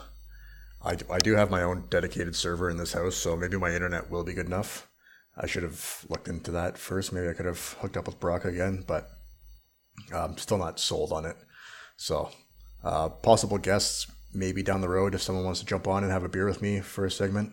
I, 0.89 0.97
I 1.13 1.19
do 1.19 1.35
have 1.35 1.51
my 1.51 1.63
own 1.63 1.85
dedicated 1.91 2.35
server 2.35 2.71
in 2.71 2.79
this 2.79 2.95
house, 2.95 3.15
so 3.15 3.37
maybe 3.37 3.59
my 3.59 3.75
internet 3.75 4.11
will 4.11 4.25
be 4.25 4.33
good 4.33 4.47
enough. 4.47 4.89
I 5.37 5.47
should 5.47 5.63
have 5.63 6.07
looked 6.09 6.29
into 6.29 6.51
that 6.53 6.79
first. 6.79 7.13
Maybe 7.13 7.29
I 7.29 7.35
could 7.35 7.45
have 7.45 7.77
hooked 7.81 7.99
up 7.99 8.07
with 8.07 8.19
Brock 8.19 8.47
again, 8.47 8.85
but 8.87 9.11
I'm 10.15 10.39
still 10.39 10.57
not 10.57 10.81
sold 10.81 11.13
on 11.13 11.27
it. 11.27 11.37
So, 11.99 12.31
uh, 12.83 13.11
possible 13.11 13.59
guests 13.59 14.11
maybe 14.33 14.63
down 14.63 14.81
the 14.81 14.89
road 14.89 15.15
if 15.15 15.21
someone 15.21 15.45
wants 15.45 15.61
to 15.61 15.67
jump 15.67 15.87
on 15.87 16.05
and 16.05 16.13
have 16.13 16.25
a 16.25 16.29
beer 16.29 16.47
with 16.47 16.63
me 16.63 16.81
for 16.81 17.05
a 17.05 17.11
segment. 17.11 17.53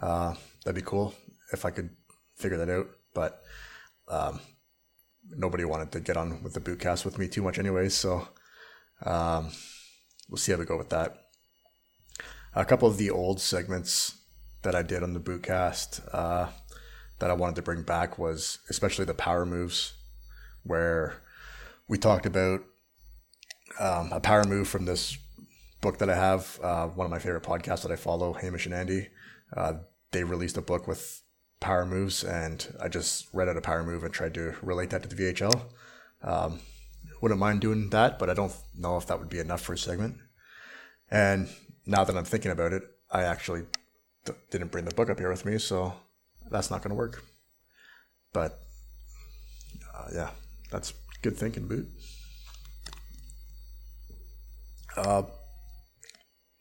Uh, 0.00 0.34
that'd 0.64 0.80
be 0.80 0.88
cool 0.88 1.14
if 1.52 1.64
I 1.64 1.70
could 1.70 1.90
figure 2.36 2.58
that 2.58 2.70
out. 2.70 2.86
But 3.12 3.42
um, 4.06 4.38
nobody 5.30 5.64
wanted 5.64 5.90
to 5.92 6.00
get 6.00 6.16
on 6.16 6.44
with 6.44 6.54
the 6.54 6.60
bootcast 6.60 7.04
with 7.04 7.18
me 7.18 7.26
too 7.26 7.42
much, 7.42 7.58
anyways. 7.58 7.94
So 7.94 8.28
um, 9.04 9.50
we'll 10.28 10.38
see 10.38 10.52
how 10.52 10.58
we 10.58 10.64
go 10.64 10.78
with 10.78 10.90
that. 10.90 11.27
A 12.54 12.64
couple 12.64 12.88
of 12.88 12.96
the 12.96 13.10
old 13.10 13.40
segments 13.40 14.16
that 14.62 14.74
I 14.74 14.82
did 14.82 15.02
on 15.02 15.14
the 15.14 15.20
bootcast 15.20 16.02
uh, 16.12 16.48
that 17.18 17.30
I 17.30 17.34
wanted 17.34 17.56
to 17.56 17.62
bring 17.62 17.82
back 17.82 18.18
was 18.18 18.58
especially 18.68 19.04
the 19.04 19.14
power 19.14 19.46
moves, 19.46 19.94
where 20.64 21.22
we 21.86 21.98
talked 21.98 22.26
about 22.26 22.62
um, 23.78 24.12
a 24.12 24.20
power 24.20 24.44
move 24.44 24.68
from 24.68 24.84
this 24.84 25.18
book 25.80 25.98
that 25.98 26.10
I 26.10 26.16
have. 26.16 26.58
Uh, 26.62 26.88
one 26.88 27.04
of 27.04 27.10
my 27.10 27.18
favorite 27.18 27.42
podcasts 27.44 27.82
that 27.82 27.92
I 27.92 27.96
follow, 27.96 28.32
Hamish 28.32 28.66
and 28.66 28.74
Andy. 28.74 29.08
Uh, 29.56 29.74
they 30.10 30.24
released 30.24 30.56
a 30.56 30.62
book 30.62 30.86
with 30.86 31.22
power 31.60 31.84
moves, 31.84 32.24
and 32.24 32.74
I 32.80 32.88
just 32.88 33.28
read 33.32 33.48
out 33.48 33.56
a 33.56 33.60
power 33.60 33.82
move 33.82 34.04
and 34.04 34.12
tried 34.12 34.34
to 34.34 34.54
relate 34.62 34.90
that 34.90 35.02
to 35.02 35.08
the 35.08 35.32
VHL. 35.32 35.62
Um, 36.22 36.60
wouldn't 37.20 37.40
mind 37.40 37.60
doing 37.60 37.90
that, 37.90 38.18
but 38.18 38.30
I 38.30 38.34
don't 38.34 38.54
know 38.76 38.96
if 38.96 39.06
that 39.06 39.18
would 39.18 39.28
be 39.28 39.38
enough 39.38 39.60
for 39.60 39.72
a 39.72 39.78
segment. 39.78 40.16
And 41.10 41.48
now 41.88 42.04
that 42.04 42.16
I'm 42.16 42.24
thinking 42.24 42.50
about 42.50 42.72
it, 42.72 42.82
I 43.10 43.22
actually 43.22 43.62
d- 44.26 44.34
didn't 44.50 44.70
bring 44.70 44.84
the 44.84 44.94
book 44.94 45.08
up 45.08 45.18
here 45.18 45.30
with 45.30 45.46
me, 45.46 45.58
so 45.58 45.94
that's 46.50 46.70
not 46.70 46.82
going 46.82 46.90
to 46.90 46.94
work. 46.94 47.24
But 48.32 48.58
uh, 49.96 50.08
yeah, 50.14 50.30
that's 50.70 50.92
good 51.22 51.36
thinking, 51.36 51.66
boot. 51.66 51.88
Uh, 54.96 55.22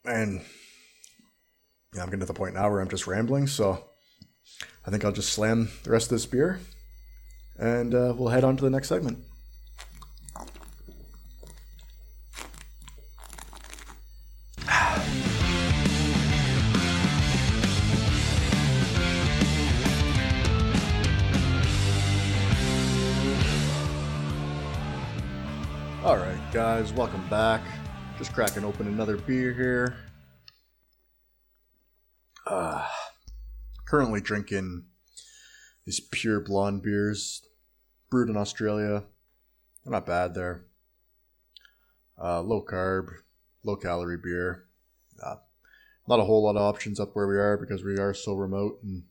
and 0.05 0.41
yeah, 1.93 2.03
I'm 2.03 2.07
getting 2.07 2.22
to 2.22 2.25
the 2.25 2.34
point 2.34 2.55
now 2.55 2.69
where 2.69 2.79
I'm 2.79 2.89
just 2.89 3.05
rambling, 3.05 3.48
so 3.48 3.84
I 4.86 4.91
think 4.91 5.03
I'll 5.03 5.12
just 5.12 5.34
slam 5.34 5.69
the 5.84 5.91
rest 5.91 6.05
of 6.05 6.12
this 6.12 6.25
beer, 6.25 6.62
and 7.60 7.93
uh, 7.93 8.13
we'll 8.15 8.29
head 8.29 8.46
on 8.46 8.55
to 8.55 8.63
the 8.63 8.69
next 8.69 8.88
segment. 8.88 9.19
Guys, 26.77 26.93
welcome 26.93 27.27
back. 27.27 27.62
Just 28.19 28.34
cracking 28.34 28.63
open 28.63 28.86
another 28.86 29.17
beer 29.17 29.51
here. 29.51 29.98
Uh, 32.46 32.86
currently 33.88 34.22
drinking 34.22 34.86
these 35.88 36.00
pure 36.00 36.39
blonde 36.39 36.84
beers 36.84 37.41
brewed 38.12 38.29
in 38.29 38.38
Australia. 38.38 39.05
They're 39.84 39.91
not 39.91 40.05
bad 40.05 40.36
there. 40.36 40.65
Uh, 42.22 42.41
low 42.41 42.63
carb, 42.63 43.07
low 43.63 43.75
calorie 43.75 44.19
beer. 44.24 44.65
Uh, 45.25 45.38
not 46.07 46.19
a 46.19 46.25
whole 46.25 46.43
lot 46.43 46.57
of 46.57 46.62
options 46.62 47.00
up 47.00 47.15
where 47.15 47.27
we 47.27 47.38
are 47.38 47.57
because 47.57 47.84
we 47.84 47.98
are 47.98 48.13
so 48.13 48.36
remote 48.36 48.84
and 48.84 49.01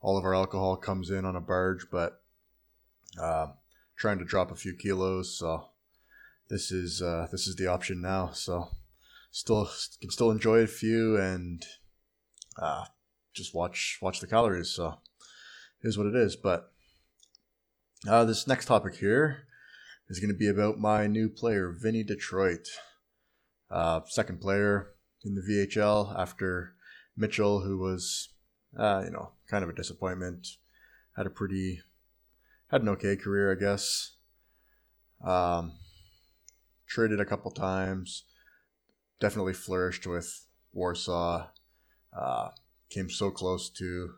all 0.00 0.16
of 0.16 0.24
our 0.24 0.36
alcohol 0.36 0.76
comes 0.76 1.10
in 1.10 1.24
on 1.24 1.34
a 1.34 1.40
barge, 1.40 1.84
but 1.90 2.22
uh, 3.20 3.48
trying 3.96 4.20
to 4.20 4.24
drop 4.24 4.52
a 4.52 4.56
few 4.56 4.72
kilos, 4.72 5.36
so 5.36 5.71
this 6.52 6.70
is 6.70 7.00
uh, 7.00 7.26
this 7.32 7.46
is 7.46 7.56
the 7.56 7.66
option 7.66 8.02
now. 8.02 8.30
So 8.32 8.68
still 9.30 9.70
can 10.00 10.10
still 10.10 10.30
enjoy 10.30 10.58
a 10.58 10.66
few 10.66 11.16
and 11.16 11.64
uh, 12.60 12.84
just 13.32 13.54
watch 13.54 13.98
watch 14.02 14.20
the 14.20 14.26
calories. 14.26 14.68
So 14.68 14.98
here's 15.80 15.96
what 15.96 16.06
it 16.06 16.14
is. 16.14 16.36
But 16.36 16.70
uh, 18.06 18.26
this 18.26 18.46
next 18.46 18.66
topic 18.66 18.96
here 18.96 19.44
is 20.10 20.20
going 20.20 20.32
to 20.32 20.38
be 20.38 20.46
about 20.46 20.78
my 20.78 21.06
new 21.06 21.30
player, 21.30 21.72
Vinny 21.72 22.04
Detroit, 22.04 22.68
uh, 23.70 24.00
second 24.06 24.42
player 24.42 24.90
in 25.24 25.34
the 25.34 25.40
VHL 25.40 26.14
after 26.18 26.74
Mitchell, 27.16 27.62
who 27.62 27.78
was 27.78 28.28
uh, 28.78 29.00
you 29.06 29.10
know 29.10 29.32
kind 29.48 29.64
of 29.64 29.70
a 29.70 29.74
disappointment. 29.74 30.46
Had 31.16 31.26
a 31.26 31.30
pretty 31.30 31.80
had 32.70 32.82
an 32.82 32.90
okay 32.90 33.16
career, 33.16 33.52
I 33.52 33.54
guess. 33.54 34.16
Um, 35.24 35.72
traded 36.92 37.20
a 37.20 37.24
couple 37.24 37.50
times. 37.50 38.24
Definitely 39.18 39.54
flourished 39.54 40.06
with 40.06 40.46
Warsaw. 40.74 41.48
Uh, 42.14 42.48
came 42.90 43.08
so 43.08 43.30
close 43.30 43.70
to 43.70 44.10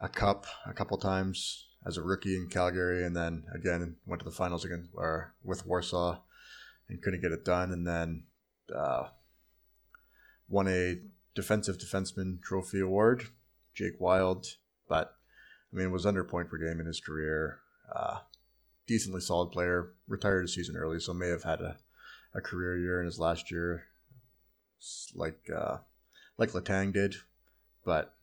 a 0.00 0.08
cup 0.08 0.44
a 0.66 0.74
couple 0.74 0.98
times 0.98 1.68
as 1.86 1.96
a 1.96 2.02
rookie 2.02 2.36
in 2.36 2.48
Calgary, 2.48 3.04
and 3.04 3.16
then 3.16 3.44
again 3.54 3.96
went 4.06 4.20
to 4.20 4.28
the 4.28 4.34
finals 4.34 4.64
again 4.64 4.90
or 4.92 5.34
with 5.42 5.66
Warsaw 5.66 6.20
and 6.88 7.00
couldn't 7.00 7.22
get 7.22 7.32
it 7.32 7.44
done, 7.44 7.72
and 7.72 7.86
then 7.86 8.24
uh, 8.74 9.04
won 10.48 10.68
a 10.68 10.98
defensive 11.34 11.78
defenseman 11.78 12.42
trophy 12.42 12.80
award, 12.80 13.28
Jake 13.74 13.98
Wild, 13.98 14.46
but 14.88 15.14
I 15.72 15.76
mean 15.76 15.90
was 15.90 16.04
under 16.04 16.22
point 16.22 16.50
per 16.50 16.58
game 16.58 16.80
in 16.80 16.86
his 16.86 17.00
career. 17.00 17.60
Uh, 17.94 18.18
decently 18.86 19.20
solid 19.20 19.50
player. 19.50 19.92
Retired 20.08 20.44
a 20.44 20.48
season 20.48 20.76
early, 20.76 21.00
so 21.00 21.12
may 21.12 21.28
have 21.28 21.42
had 21.42 21.60
a, 21.60 21.76
a 22.34 22.40
career 22.40 22.78
year 22.78 23.00
in 23.00 23.06
his 23.06 23.18
last 23.18 23.50
year, 23.50 23.84
like 25.14 25.48
uh, 25.54 25.78
like 26.38 26.52
Letang 26.52 26.92
did. 26.92 27.16
But 27.84 28.14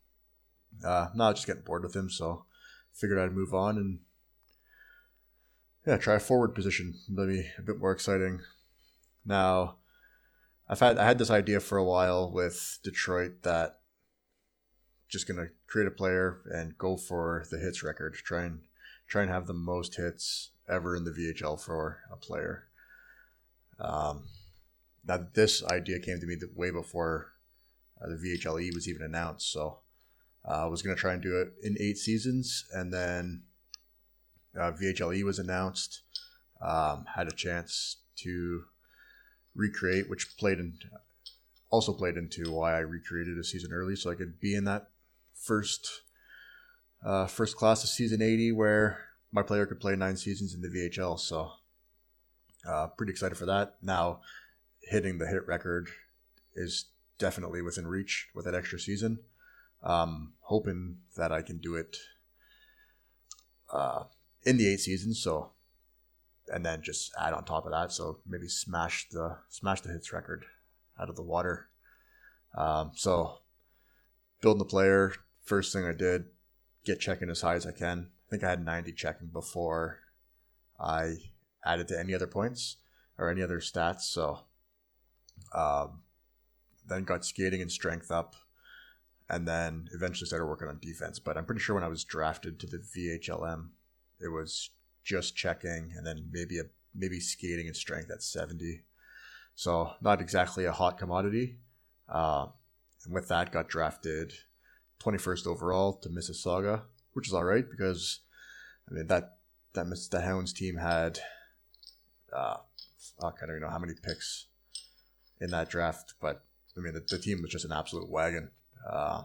uh, 0.85 1.07
not 1.15 1.35
just 1.35 1.47
getting 1.47 1.63
bored 1.63 1.83
with 1.83 1.95
him, 1.95 2.09
so 2.09 2.45
figured 2.93 3.19
I'd 3.19 3.35
move 3.35 3.53
on 3.53 3.77
and 3.77 3.99
yeah, 5.85 5.97
try 5.97 6.15
a 6.15 6.19
forward 6.19 6.55
position. 6.55 6.95
Maybe 7.09 7.49
a 7.57 7.61
bit 7.61 7.79
more 7.79 7.91
exciting. 7.91 8.41
Now, 9.25 9.77
I've 10.69 10.79
had 10.79 10.97
I 10.97 11.05
had 11.05 11.17
this 11.17 11.29
idea 11.29 11.59
for 11.59 11.77
a 11.77 11.83
while 11.83 12.31
with 12.31 12.79
Detroit 12.83 13.43
that 13.43 13.79
just 15.09 15.27
gonna 15.27 15.47
create 15.67 15.87
a 15.87 15.91
player 15.91 16.41
and 16.45 16.77
go 16.77 16.95
for 16.95 17.45
the 17.51 17.57
hits 17.57 17.83
record. 17.83 18.13
Try 18.13 18.43
and 18.43 18.61
try 19.07 19.23
and 19.23 19.31
have 19.31 19.47
the 19.47 19.53
most 19.53 19.95
hits 19.95 20.51
ever 20.69 20.95
in 20.95 21.03
the 21.03 21.11
VHL 21.11 21.59
for 21.59 21.99
a 22.11 22.15
player. 22.15 22.65
Um, 23.79 24.23
now 25.05 25.25
this 25.33 25.63
idea 25.65 25.99
came 25.99 26.19
to 26.19 26.25
me 26.25 26.37
way 26.55 26.71
before 26.71 27.33
uh, 28.01 28.07
the 28.09 28.15
VHLE 28.15 28.73
was 28.73 28.87
even 28.87 29.01
announced, 29.01 29.51
so 29.51 29.79
uh, 30.47 30.63
I 30.63 30.65
was 30.65 30.81
going 30.81 30.95
to 30.95 30.99
try 30.99 31.13
and 31.13 31.21
do 31.21 31.39
it 31.41 31.53
in 31.63 31.77
eight 31.79 31.97
seasons, 31.97 32.65
and 32.71 32.93
then 32.93 33.43
uh, 34.57 34.71
VHLE 34.71 35.23
was 35.23 35.39
announced. 35.39 36.01
Um, 36.61 37.05
had 37.15 37.27
a 37.27 37.35
chance 37.35 37.97
to 38.17 38.63
recreate, 39.55 40.09
which 40.09 40.37
played 40.37 40.59
in 40.59 40.77
also 41.69 41.91
played 41.91 42.17
into 42.17 42.51
why 42.51 42.75
I 42.75 42.79
recreated 42.79 43.37
a 43.37 43.43
season 43.43 43.73
early, 43.73 43.95
so 43.95 44.11
I 44.11 44.15
could 44.15 44.39
be 44.39 44.55
in 44.55 44.63
that 44.65 44.89
first 45.33 46.03
uh, 47.03 47.25
first 47.27 47.57
class 47.57 47.83
of 47.83 47.89
season 47.89 48.21
80 48.21 48.53
where 48.53 48.99
my 49.33 49.41
player 49.41 49.65
could 49.65 49.79
play 49.79 49.95
nine 49.95 50.15
seasons 50.15 50.53
in 50.53 50.61
the 50.61 50.69
VHL. 50.69 51.19
So, 51.19 51.51
uh, 52.69 52.87
pretty 52.95 53.11
excited 53.11 53.35
for 53.35 53.47
that. 53.47 53.75
Now, 53.81 54.21
hitting 54.83 55.17
the 55.17 55.27
hit 55.27 55.45
record 55.47 55.89
is 56.55 56.85
definitely 57.17 57.61
within 57.61 57.87
reach 57.87 58.29
with 58.35 58.45
that 58.45 58.55
extra 58.55 58.79
season. 58.79 59.19
Um, 59.81 60.33
hoping 60.41 60.99
that 61.17 61.31
I 61.31 61.41
can 61.41 61.57
do 61.57 61.75
it 61.75 61.97
uh, 63.71 64.03
in 64.43 64.57
the 64.57 64.71
eight 64.71 64.79
seasons. 64.79 65.21
So, 65.21 65.51
and 66.47 66.63
then 66.63 66.83
just 66.83 67.11
add 67.19 67.33
on 67.33 67.43
top 67.43 67.65
of 67.65 67.71
that. 67.71 67.91
So 67.91 68.19
maybe 68.27 68.47
smash 68.47 69.07
the 69.09 69.37
smash 69.49 69.81
the 69.81 69.91
hits 69.91 70.13
record 70.13 70.45
out 70.99 71.09
of 71.09 71.15
the 71.15 71.23
water. 71.23 71.67
Um, 72.55 72.91
so, 72.93 73.39
building 74.41 74.59
the 74.59 74.65
player. 74.65 75.13
First 75.43 75.73
thing 75.73 75.85
I 75.85 75.91
did, 75.91 76.25
get 76.85 77.01
checking 77.01 77.29
as 77.29 77.41
high 77.41 77.55
as 77.55 77.65
I 77.65 77.71
can 77.71 78.11
think 78.33 78.43
I 78.43 78.49
had 78.49 78.65
90 78.65 78.93
checking 78.93 79.27
before 79.27 79.99
I 80.79 81.17
added 81.63 81.87
to 81.89 81.99
any 81.99 82.15
other 82.15 82.25
points 82.25 82.77
or 83.19 83.29
any 83.29 83.43
other 83.43 83.59
stats. 83.59 84.01
So 84.01 84.39
um, 85.53 86.01
then 86.87 87.03
got 87.03 87.25
skating 87.25 87.61
and 87.61 87.71
strength 87.71 88.09
up 88.11 88.35
and 89.29 89.47
then 89.47 89.87
eventually 89.93 90.25
started 90.25 90.47
working 90.47 90.67
on 90.67 90.79
defense. 90.79 91.19
But 91.19 91.37
I'm 91.37 91.45
pretty 91.45 91.61
sure 91.61 91.75
when 91.75 91.83
I 91.83 91.89
was 91.89 92.03
drafted 92.03 92.59
to 92.59 92.67
the 92.67 92.79
VHLM, 92.79 93.67
it 94.19 94.29
was 94.29 94.71
just 95.03 95.35
checking 95.35 95.93
and 95.95 96.05
then 96.05 96.29
maybe 96.31 96.57
a 96.57 96.63
maybe 96.95 97.19
skating 97.19 97.67
and 97.67 97.75
strength 97.75 98.09
at 98.09 98.23
70. 98.23 98.81
So 99.53 99.91
not 100.01 100.21
exactly 100.21 100.65
a 100.65 100.71
hot 100.71 100.97
commodity. 100.97 101.57
Uh, 102.09 102.47
and 103.05 103.13
with 103.13 103.27
that, 103.27 103.51
got 103.51 103.69
drafted 103.69 104.33
21st 105.03 105.45
overall 105.45 105.93
to 105.93 106.09
Mississauga, 106.09 106.83
which 107.13 107.27
is 107.27 107.33
all 107.33 107.43
right 107.43 107.69
because 107.69 108.19
I 108.89 108.93
mean 108.93 109.07
that 109.07 109.37
that 109.73 109.85
the 110.11 110.21
Hounds 110.21 110.53
team 110.53 110.77
had 110.77 111.19
uh, 112.35 112.57
I 113.21 113.31
don't 113.39 113.49
even 113.49 113.61
know 113.61 113.69
how 113.69 113.79
many 113.79 113.93
picks 113.93 114.47
in 115.39 115.51
that 115.51 115.69
draft, 115.69 116.13
but 116.21 116.43
I 116.77 116.81
mean 116.81 116.93
the, 116.93 117.03
the 117.07 117.19
team 117.19 117.41
was 117.41 117.51
just 117.51 117.65
an 117.65 117.71
absolute 117.71 118.09
wagon. 118.09 118.49
Uh, 118.89 119.23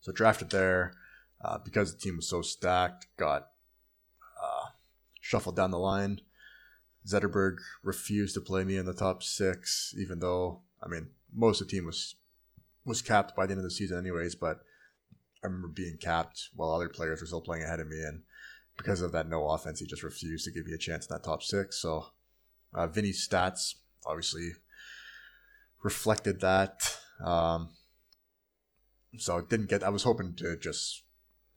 so 0.00 0.12
drafted 0.12 0.50
there 0.50 0.94
uh, 1.44 1.58
because 1.58 1.92
the 1.92 2.00
team 2.00 2.16
was 2.16 2.28
so 2.28 2.42
stacked, 2.42 3.06
got 3.16 3.48
uh, 4.42 4.70
shuffled 5.20 5.56
down 5.56 5.70
the 5.70 5.78
line. 5.78 6.20
Zetterberg 7.06 7.56
refused 7.82 8.34
to 8.34 8.40
play 8.40 8.64
me 8.64 8.76
in 8.76 8.86
the 8.86 8.94
top 8.94 9.22
six, 9.22 9.94
even 9.98 10.20
though 10.20 10.60
I 10.82 10.88
mean 10.88 11.08
most 11.34 11.60
of 11.60 11.68
the 11.68 11.72
team 11.72 11.86
was 11.86 12.16
was 12.84 13.02
capped 13.02 13.36
by 13.36 13.46
the 13.46 13.52
end 13.52 13.60
of 13.60 13.64
the 13.64 13.70
season, 13.70 13.98
anyways. 13.98 14.34
But 14.34 14.60
I 15.42 15.46
remember 15.46 15.68
being 15.68 15.98
capped 15.98 16.48
while 16.54 16.70
other 16.70 16.88
players 16.88 17.20
were 17.20 17.26
still 17.26 17.40
playing 17.40 17.64
ahead 17.64 17.80
of 17.80 17.88
me, 17.88 17.98
and 17.98 18.22
because 18.76 19.00
of 19.00 19.12
that 19.12 19.28
no 19.28 19.48
offense, 19.48 19.80
he 19.80 19.86
just 19.86 20.02
refused 20.02 20.44
to 20.44 20.50
give 20.50 20.66
me 20.66 20.72
a 20.72 20.78
chance 20.78 21.06
in 21.06 21.14
that 21.14 21.24
top 21.24 21.42
six. 21.42 21.80
So 21.80 22.06
uh, 22.74 22.86
Vinny's 22.86 23.26
stats 23.26 23.74
obviously 24.06 24.52
reflected 25.82 26.40
that. 26.40 26.96
Um, 27.24 27.70
so 29.16 29.40
didn't 29.40 29.68
get. 29.68 29.82
I 29.82 29.88
was 29.88 30.02
hoping 30.02 30.34
to 30.36 30.56
just 30.56 31.02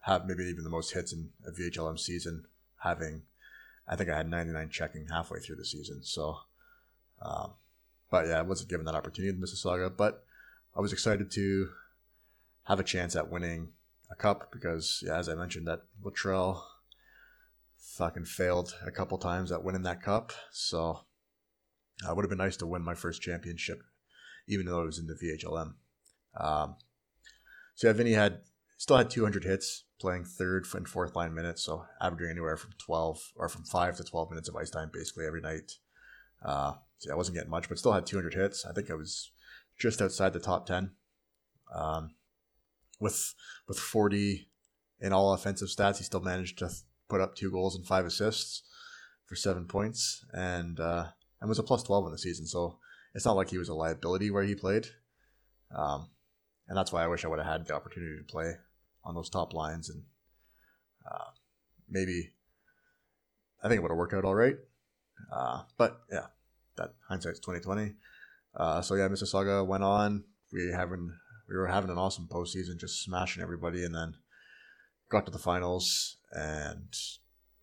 have 0.02 0.26
maybe 0.26 0.44
even 0.44 0.64
the 0.64 0.70
most 0.70 0.94
hits 0.94 1.14
in 1.14 1.30
a 1.46 1.52
VHLM 1.52 2.00
season, 2.00 2.46
having. 2.84 3.24
I 3.88 3.96
think 3.96 4.10
I 4.10 4.18
had 4.18 4.30
99 4.30 4.70
checking 4.70 5.08
halfway 5.08 5.40
through 5.40 5.58
the 5.58 5.66
season. 5.66 6.02
So, 6.04 6.38
um, 7.22 7.52
but 8.10 8.28
yeah, 8.28 8.40
I 8.40 8.44
wasn't 8.44 8.70
given 8.70 8.86
that 8.86 8.96
opportunity 8.96 9.36
in 9.36 9.42
Mississauga. 9.42 9.96
But 9.96 10.24
I 10.76 10.82
was 10.82 10.94
excited 10.94 11.30
to 11.32 11.70
have 12.66 12.80
a 12.80 12.84
chance 12.84 13.16
at 13.16 13.30
winning 13.30 13.74
a 14.12 14.16
cup 14.16 14.52
because, 14.52 15.04
yeah, 15.06 15.18
as 15.18 15.30
I 15.30 15.36
mentioned, 15.36 15.68
that 15.68 15.82
Latrell 16.04 16.62
fucking 17.78 18.26
failed 18.26 18.76
a 18.86 18.92
couple 18.92 19.18
times 19.18 19.52
at 19.52 19.64
winning 19.64 19.84
that 19.84 20.02
cup. 20.02 20.32
So 20.52 21.02
uh, 22.06 22.12
it 22.12 22.16
would 22.16 22.24
have 22.24 22.30
been 22.30 22.38
nice 22.38 22.58
to 22.58 22.68
win 22.68 22.84
my 22.84 22.96
first 22.96 23.22
championship, 23.22 23.82
even 24.48 24.66
though 24.66 24.82
it 24.82 24.86
was 24.86 25.00
in 25.00 25.08
the 25.08 25.16
VHLM. 25.16 25.74
Um, 26.40 26.76
so 27.76 27.88
yeah, 27.88 27.94
Vinny 27.94 28.14
had 28.14 28.42
still 28.78 28.98
had 28.98 29.10
200 29.10 29.44
hits 29.44 29.86
playing 30.00 30.26
third 30.26 30.66
and 30.74 30.88
fourth 30.88 31.16
line 31.16 31.34
minutes, 31.34 31.64
so 31.64 31.86
averaging 32.02 32.32
anywhere 32.32 32.58
from 32.58 32.72
12 32.80 33.34
or 33.36 33.50
from 33.50 33.64
five 33.64 33.96
to 33.98 34.04
12 34.04 34.32
minutes 34.32 34.50
of 34.50 34.56
ice 34.56 34.70
time 34.70 34.90
basically 34.92 35.26
every 35.26 35.42
night. 35.42 35.74
Uh, 36.44 36.74
so 36.98 37.12
I 37.12 37.16
wasn't 37.16 37.36
getting 37.36 37.52
much, 37.52 37.70
but 37.70 37.78
still 37.78 37.94
had 37.94 38.06
200 38.06 38.34
hits. 38.34 38.66
I 38.66 38.74
think 38.74 38.90
I 38.90 38.96
was 38.96 39.32
just 39.78 40.02
outside 40.02 40.34
the 40.34 40.40
top 40.40 40.66
10. 40.66 40.92
Um, 41.74 42.16
with 43.02 43.34
with 43.68 43.78
40 43.80 44.48
in 45.02 45.12
all 45.12 45.34
offensive 45.34 45.68
stats, 45.68 45.98
he 45.98 46.04
still 46.04 46.22
managed 46.22 46.60
to 46.60 46.70
put 47.10 47.20
up 47.20 47.36
two 47.36 47.52
goals 47.52 47.76
and 47.76 47.86
five 47.86 48.06
assists 48.06 48.64
for 49.26 49.36
seven 49.36 49.66
points, 49.66 50.24
and 50.32 50.80
uh, 50.80 51.08
and 51.42 51.50
was 51.50 51.60
a 51.60 51.64
plus 51.64 51.84
12 51.84 52.06
in 52.06 52.12
the 52.12 52.18
season. 52.18 52.46
So 52.46 52.78
it's 53.14 53.26
not 53.26 53.36
like 53.36 53.50
he 53.50 53.58
was 53.58 53.70
a 53.70 53.74
liability 53.74 54.30
where 54.32 54.44
he 54.44 54.56
played. 54.56 54.88
Um, 55.76 56.10
and 56.68 56.78
that's 56.78 56.92
why 56.92 57.04
I 57.04 57.08
wish 57.08 57.26
I 57.26 57.28
would 57.28 57.40
have 57.40 57.48
had 57.48 57.66
the 57.66 57.76
opportunity 57.76 58.18
to 58.18 58.24
play 58.24 58.54
on 59.04 59.16
those 59.16 59.30
top 59.30 59.54
lines 59.54 59.90
and 59.90 60.04
uh, 61.10 61.32
maybe 61.90 62.32
I 63.64 63.68
think 63.68 63.80
it 63.80 63.82
would 63.82 63.92
have 63.92 63.98
worked 63.98 64.14
out 64.14 64.26
all 64.26 64.36
right. 64.36 64.58
Uh, 65.32 65.64
but 65.78 66.02
yeah, 66.12 66.28
that 66.78 66.94
hindsight's 67.08 67.40
twenty 67.40 67.60
twenty. 67.60 67.94
Uh, 68.56 68.82
so 68.82 68.96
yeah, 68.96 69.08
Mississauga 69.08 69.66
went 69.66 69.84
on. 69.84 70.24
We 70.52 70.72
having 70.72 71.14
we 71.52 71.58
were 71.58 71.68
having 71.68 71.90
an 71.90 71.98
awesome 71.98 72.28
postseason, 72.32 72.80
just 72.80 73.04
smashing 73.04 73.44
everybody, 73.44 73.84
and 73.84 73.94
then 73.94 74.16
got 75.10 75.26
to 75.26 75.32
the 75.32 75.38
finals 75.38 76.16
and 76.32 76.96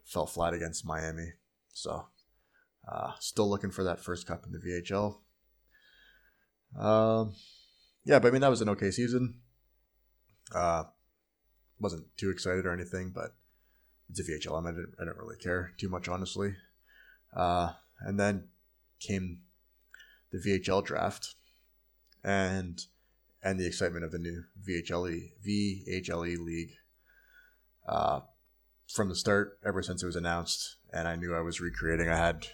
fell 0.04 0.26
flat 0.26 0.52
against 0.52 0.86
Miami. 0.86 1.32
So 1.72 2.06
uh, 2.86 3.12
still 3.18 3.48
looking 3.48 3.70
for 3.70 3.84
that 3.84 3.98
first 3.98 4.26
cup 4.26 4.44
in 4.44 4.52
the 4.52 4.58
VHL. 4.58 5.16
Um, 6.78 7.34
yeah, 8.04 8.18
but 8.18 8.28
I 8.28 8.30
mean 8.30 8.42
that 8.42 8.50
was 8.50 8.60
an 8.60 8.68
okay 8.70 8.90
season. 8.90 9.40
Uh, 10.54 10.84
wasn't 11.80 12.04
too 12.18 12.30
excited 12.30 12.66
or 12.66 12.72
anything, 12.72 13.10
but 13.14 13.34
it's 14.10 14.20
a 14.20 14.24
VHL. 14.24 14.62
I 14.66 14.70
didn't, 14.70 14.94
I 15.00 15.04
didn't 15.04 15.18
really 15.18 15.36
care 15.36 15.72
too 15.78 15.88
much, 15.88 16.08
honestly. 16.08 16.56
Uh, 17.34 17.72
and 18.00 18.20
then 18.20 18.48
came 19.00 19.40
the 20.30 20.38
VHL 20.38 20.84
draft, 20.84 21.34
and 22.22 22.84
and 23.42 23.58
the 23.58 23.66
excitement 23.66 24.04
of 24.04 24.12
the 24.12 24.18
new 24.18 24.44
VHLE 24.66 25.30
VHLE 25.46 26.38
league. 26.38 26.72
Uh, 27.86 28.20
from 28.88 29.08
the 29.08 29.14
start, 29.14 29.58
ever 29.64 29.82
since 29.82 30.02
it 30.02 30.06
was 30.06 30.16
announced, 30.16 30.76
and 30.92 31.06
I 31.06 31.16
knew 31.16 31.34
I 31.34 31.40
was 31.40 31.60
recreating, 31.60 32.08
I 32.08 32.16
had 32.16 32.46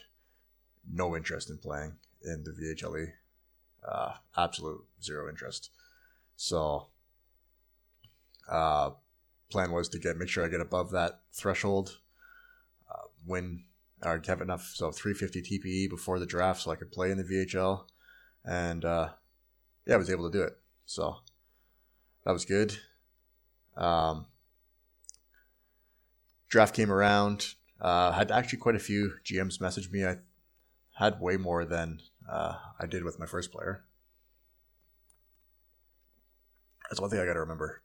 no 0.90 1.16
interest 1.16 1.48
in 1.48 1.58
playing 1.58 1.94
in 2.24 2.44
the 2.44 2.50
VHLE 2.50 3.12
uh, 3.88 4.14
absolute 4.36 4.84
zero 5.02 5.28
interest. 5.28 5.70
So, 6.36 6.88
uh, 8.48 8.90
plan 9.50 9.72
was 9.72 9.88
to 9.90 9.98
get 9.98 10.16
make 10.16 10.28
sure 10.28 10.44
I 10.44 10.48
get 10.48 10.60
above 10.60 10.90
that 10.90 11.20
threshold, 11.32 11.98
uh, 12.90 13.06
win 13.26 13.64
or 14.02 14.20
have 14.26 14.40
enough 14.40 14.72
so 14.74 14.90
350 14.90 15.58
TPE 15.58 15.88
before 15.90 16.18
the 16.18 16.26
draft 16.26 16.62
so 16.62 16.70
I 16.70 16.76
could 16.76 16.92
play 16.92 17.10
in 17.10 17.18
the 17.18 17.24
VHL, 17.24 17.84
and 18.44 18.84
uh, 18.84 19.10
yeah, 19.86 19.94
I 19.94 19.98
was 19.98 20.10
able 20.10 20.30
to 20.30 20.36
do 20.36 20.42
it. 20.42 20.56
So 20.86 21.16
that 22.24 22.32
was 22.32 22.44
good. 22.44 22.78
Um, 23.76 24.26
draft 26.48 26.74
came 26.74 26.90
around. 26.90 27.54
Uh, 27.80 28.12
had 28.12 28.30
actually 28.30 28.58
quite 28.58 28.76
a 28.76 28.80
few 28.80 29.14
GMs 29.24 29.60
message 29.60 29.90
me. 29.90 30.06
I 30.06 30.16
had 30.96 31.20
way 31.20 31.36
more 31.36 31.64
than 31.64 32.00
uh, 32.30 32.54
I 32.80 32.86
did 32.86 33.04
with 33.04 33.18
my 33.18 33.26
first 33.26 33.52
player. 33.52 33.84
That's 36.88 37.00
one 37.00 37.10
thing 37.10 37.18
I 37.18 37.26
got 37.26 37.34
to 37.34 37.40
remember. 37.40 37.82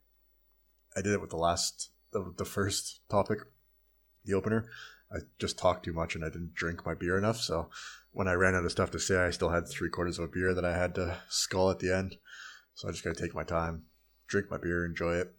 I 0.96 1.02
did 1.02 1.14
it 1.14 1.22
with 1.22 1.30
the 1.30 1.38
last, 1.38 1.90
the, 2.12 2.34
the 2.38 2.46
first 2.46 3.02
topic, 3.10 3.40
the 4.26 4.34
opener. 4.34 4.68
I 5.12 5.20
just 5.40 5.58
talked 5.58 5.86
too 5.86 5.94
much 5.94 6.16
and 6.16 6.24
I 6.24 6.30
didn't 6.30 6.54
drink 6.54 6.86
my 6.86 6.94
beer 6.94 7.18
enough. 7.18 7.38
So 7.38 7.70
when 8.12 8.28
I 8.28 8.34
ran 8.34 8.56
out 8.56 8.66
of 8.66 8.72
stuff 8.72 8.92
to 8.92 9.00
say, 9.00 9.18
I 9.18 9.32
still 9.32 9.50
had 9.50 9.68
three 9.68 9.90
quarters 9.90 10.20
of 10.20 10.26
a 10.26 10.32
beer 10.32 10.54
that 10.54 10.66
I 10.66 10.78
had 10.78 10.94
to 10.96 11.18
skull 11.30 11.72
at 11.72 11.80
the 11.80 11.92
end. 11.96 12.18
So 12.80 12.88
I 12.88 12.92
just 12.92 13.04
got 13.04 13.14
to 13.14 13.22
take 13.22 13.36
my 13.36 13.44
time, 13.44 13.84
drink 14.28 14.50
my 14.50 14.56
beer, 14.56 14.86
enjoy 14.86 15.16
it. 15.16 15.34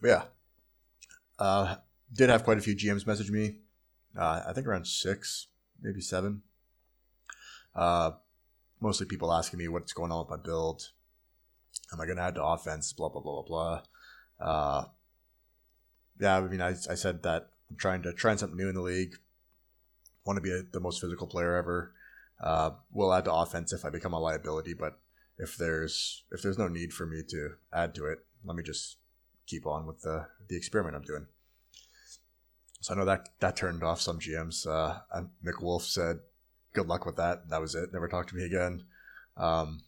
But 0.00 0.08
yeah, 0.08 0.22
uh, 1.40 1.76
did 2.12 2.30
have 2.30 2.44
quite 2.44 2.58
a 2.58 2.60
few 2.60 2.76
GMs 2.76 3.08
message 3.08 3.28
me 3.28 3.56
uh, 4.16 4.42
I 4.46 4.52
think 4.52 4.68
around 4.68 4.86
six, 4.86 5.48
maybe 5.82 6.00
seven. 6.00 6.42
Uh, 7.74 8.12
mostly 8.80 9.04
people 9.04 9.32
asking 9.32 9.58
me 9.58 9.66
what's 9.66 9.92
going 9.92 10.12
on 10.12 10.20
with 10.20 10.30
my 10.30 10.36
build. 10.36 10.90
Am 11.92 12.00
I 12.00 12.04
going 12.04 12.18
to 12.18 12.22
add 12.22 12.36
to 12.36 12.44
offense? 12.44 12.92
Blah, 12.92 13.08
blah, 13.08 13.20
blah, 13.20 13.42
blah, 13.42 13.80
blah. 14.38 14.46
Uh, 14.48 14.84
yeah, 16.20 16.36
I 16.36 16.40
mean, 16.42 16.60
I, 16.60 16.68
I 16.68 16.94
said 16.94 17.24
that 17.24 17.48
I'm 17.68 17.76
trying 17.76 18.02
to 18.02 18.12
try 18.12 18.36
something 18.36 18.56
new 18.56 18.68
in 18.68 18.76
the 18.76 18.80
league. 18.80 19.16
Want 20.24 20.36
to 20.36 20.40
be 20.40 20.52
a, 20.52 20.62
the 20.62 20.78
most 20.78 21.00
physical 21.00 21.26
player 21.26 21.56
ever. 21.56 21.94
Uh, 22.40 22.70
will 22.92 23.12
add 23.12 23.24
to 23.24 23.32
offense 23.32 23.72
if 23.72 23.84
I 23.84 23.90
become 23.90 24.12
a 24.12 24.20
liability, 24.20 24.72
but 24.72 25.00
if 25.38 25.56
there's 25.56 26.24
if 26.30 26.42
there's 26.42 26.58
no 26.58 26.68
need 26.68 26.92
for 26.92 27.06
me 27.06 27.22
to 27.28 27.50
add 27.72 27.94
to 27.96 28.06
it, 28.06 28.18
let 28.44 28.56
me 28.56 28.62
just 28.62 28.98
keep 29.46 29.66
on 29.66 29.86
with 29.86 30.02
the 30.02 30.26
the 30.48 30.56
experiment 30.56 30.96
I'm 30.96 31.02
doing. 31.02 31.26
So 32.80 32.94
I 32.94 32.96
know 32.96 33.04
that 33.04 33.28
that 33.40 33.56
turned 33.56 33.82
off 33.82 34.00
some 34.00 34.20
GMs. 34.20 34.66
Uh, 34.66 35.00
and 35.12 35.30
Mick 35.44 35.60
Wolf 35.60 35.84
said, 35.84 36.20
"Good 36.74 36.86
luck 36.86 37.06
with 37.06 37.16
that." 37.16 37.48
That 37.48 37.60
was 37.60 37.74
it. 37.74 37.92
Never 37.92 38.08
talked 38.08 38.30
to 38.30 38.36
me 38.36 38.44
again. 38.44 38.84
Um, 39.36 39.82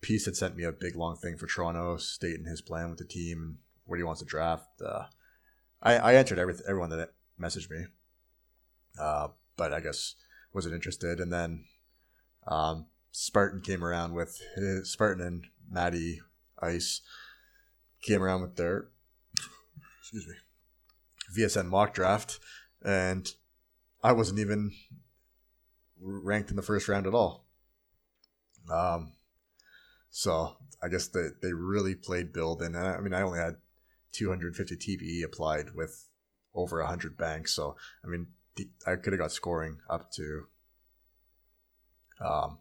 Peace 0.00 0.24
had 0.24 0.36
sent 0.36 0.56
me 0.56 0.64
a 0.64 0.72
big 0.72 0.96
long 0.96 1.16
thing 1.16 1.36
for 1.36 1.46
Toronto, 1.46 1.96
stating 1.96 2.46
his 2.46 2.62
plan 2.62 2.90
with 2.90 2.98
the 2.98 3.04
team 3.04 3.42
and 3.42 3.56
where 3.84 3.98
he 3.98 4.02
wants 4.02 4.20
to 4.20 4.26
draft. 4.26 4.80
Uh, 4.84 5.04
I, 5.82 5.96
I 5.96 6.12
answered 6.14 6.38
every, 6.38 6.54
everyone 6.66 6.90
that 6.90 7.12
messaged 7.40 7.70
me, 7.70 7.86
uh, 8.98 9.28
but 9.56 9.72
I 9.72 9.80
guess 9.80 10.14
wasn't 10.52 10.74
interested. 10.74 11.20
And 11.20 11.32
then 11.32 11.64
um, 12.46 12.86
Spartan 13.12 13.60
came 13.60 13.84
around 13.84 14.14
with 14.14 14.40
his, 14.56 14.90
Spartan 14.92 15.24
and 15.24 15.46
Maddie 15.70 16.20
Ice 16.60 17.00
came 18.02 18.22
around 18.22 18.42
with 18.42 18.56
their 18.56 18.88
excuse 20.00 20.26
me 20.26 20.34
VSN 21.36 21.66
mock 21.68 21.94
draft, 21.94 22.40
and 22.84 23.28
I 24.02 24.12
wasn't 24.12 24.40
even 24.40 24.72
ranked 26.00 26.50
in 26.50 26.56
the 26.56 26.62
first 26.62 26.88
round 26.88 27.06
at 27.06 27.14
all. 27.14 27.46
Um, 28.72 29.12
So 30.10 30.56
I 30.82 30.88
guess 30.88 31.08
they, 31.08 31.28
they 31.40 31.52
really 31.52 31.94
played 31.94 32.32
build. 32.32 32.62
And 32.62 32.76
I 32.76 32.98
mean, 33.00 33.14
I 33.14 33.22
only 33.22 33.38
had 33.38 33.56
250 34.12 34.76
TPE 34.76 35.24
applied 35.24 35.74
with 35.74 36.08
over 36.54 36.78
100 36.80 37.16
banks. 37.16 37.54
So, 37.54 37.76
I 38.04 38.08
mean, 38.08 38.26
I 38.86 38.96
could 38.96 39.12
have 39.12 39.20
got 39.20 39.32
scoring 39.32 39.78
up 39.88 40.10
to 40.12 40.44
um, 42.20 42.58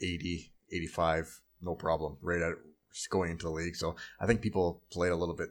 80, 0.00 0.52
85, 0.70 1.40
no 1.60 1.74
problem, 1.74 2.16
right 2.20 2.42
at 2.42 2.54
going 3.10 3.30
into 3.30 3.44
the 3.44 3.50
league. 3.50 3.76
So 3.76 3.96
I 4.20 4.26
think 4.26 4.42
people 4.42 4.82
played 4.90 5.12
a 5.12 5.16
little 5.16 5.34
bit 5.34 5.50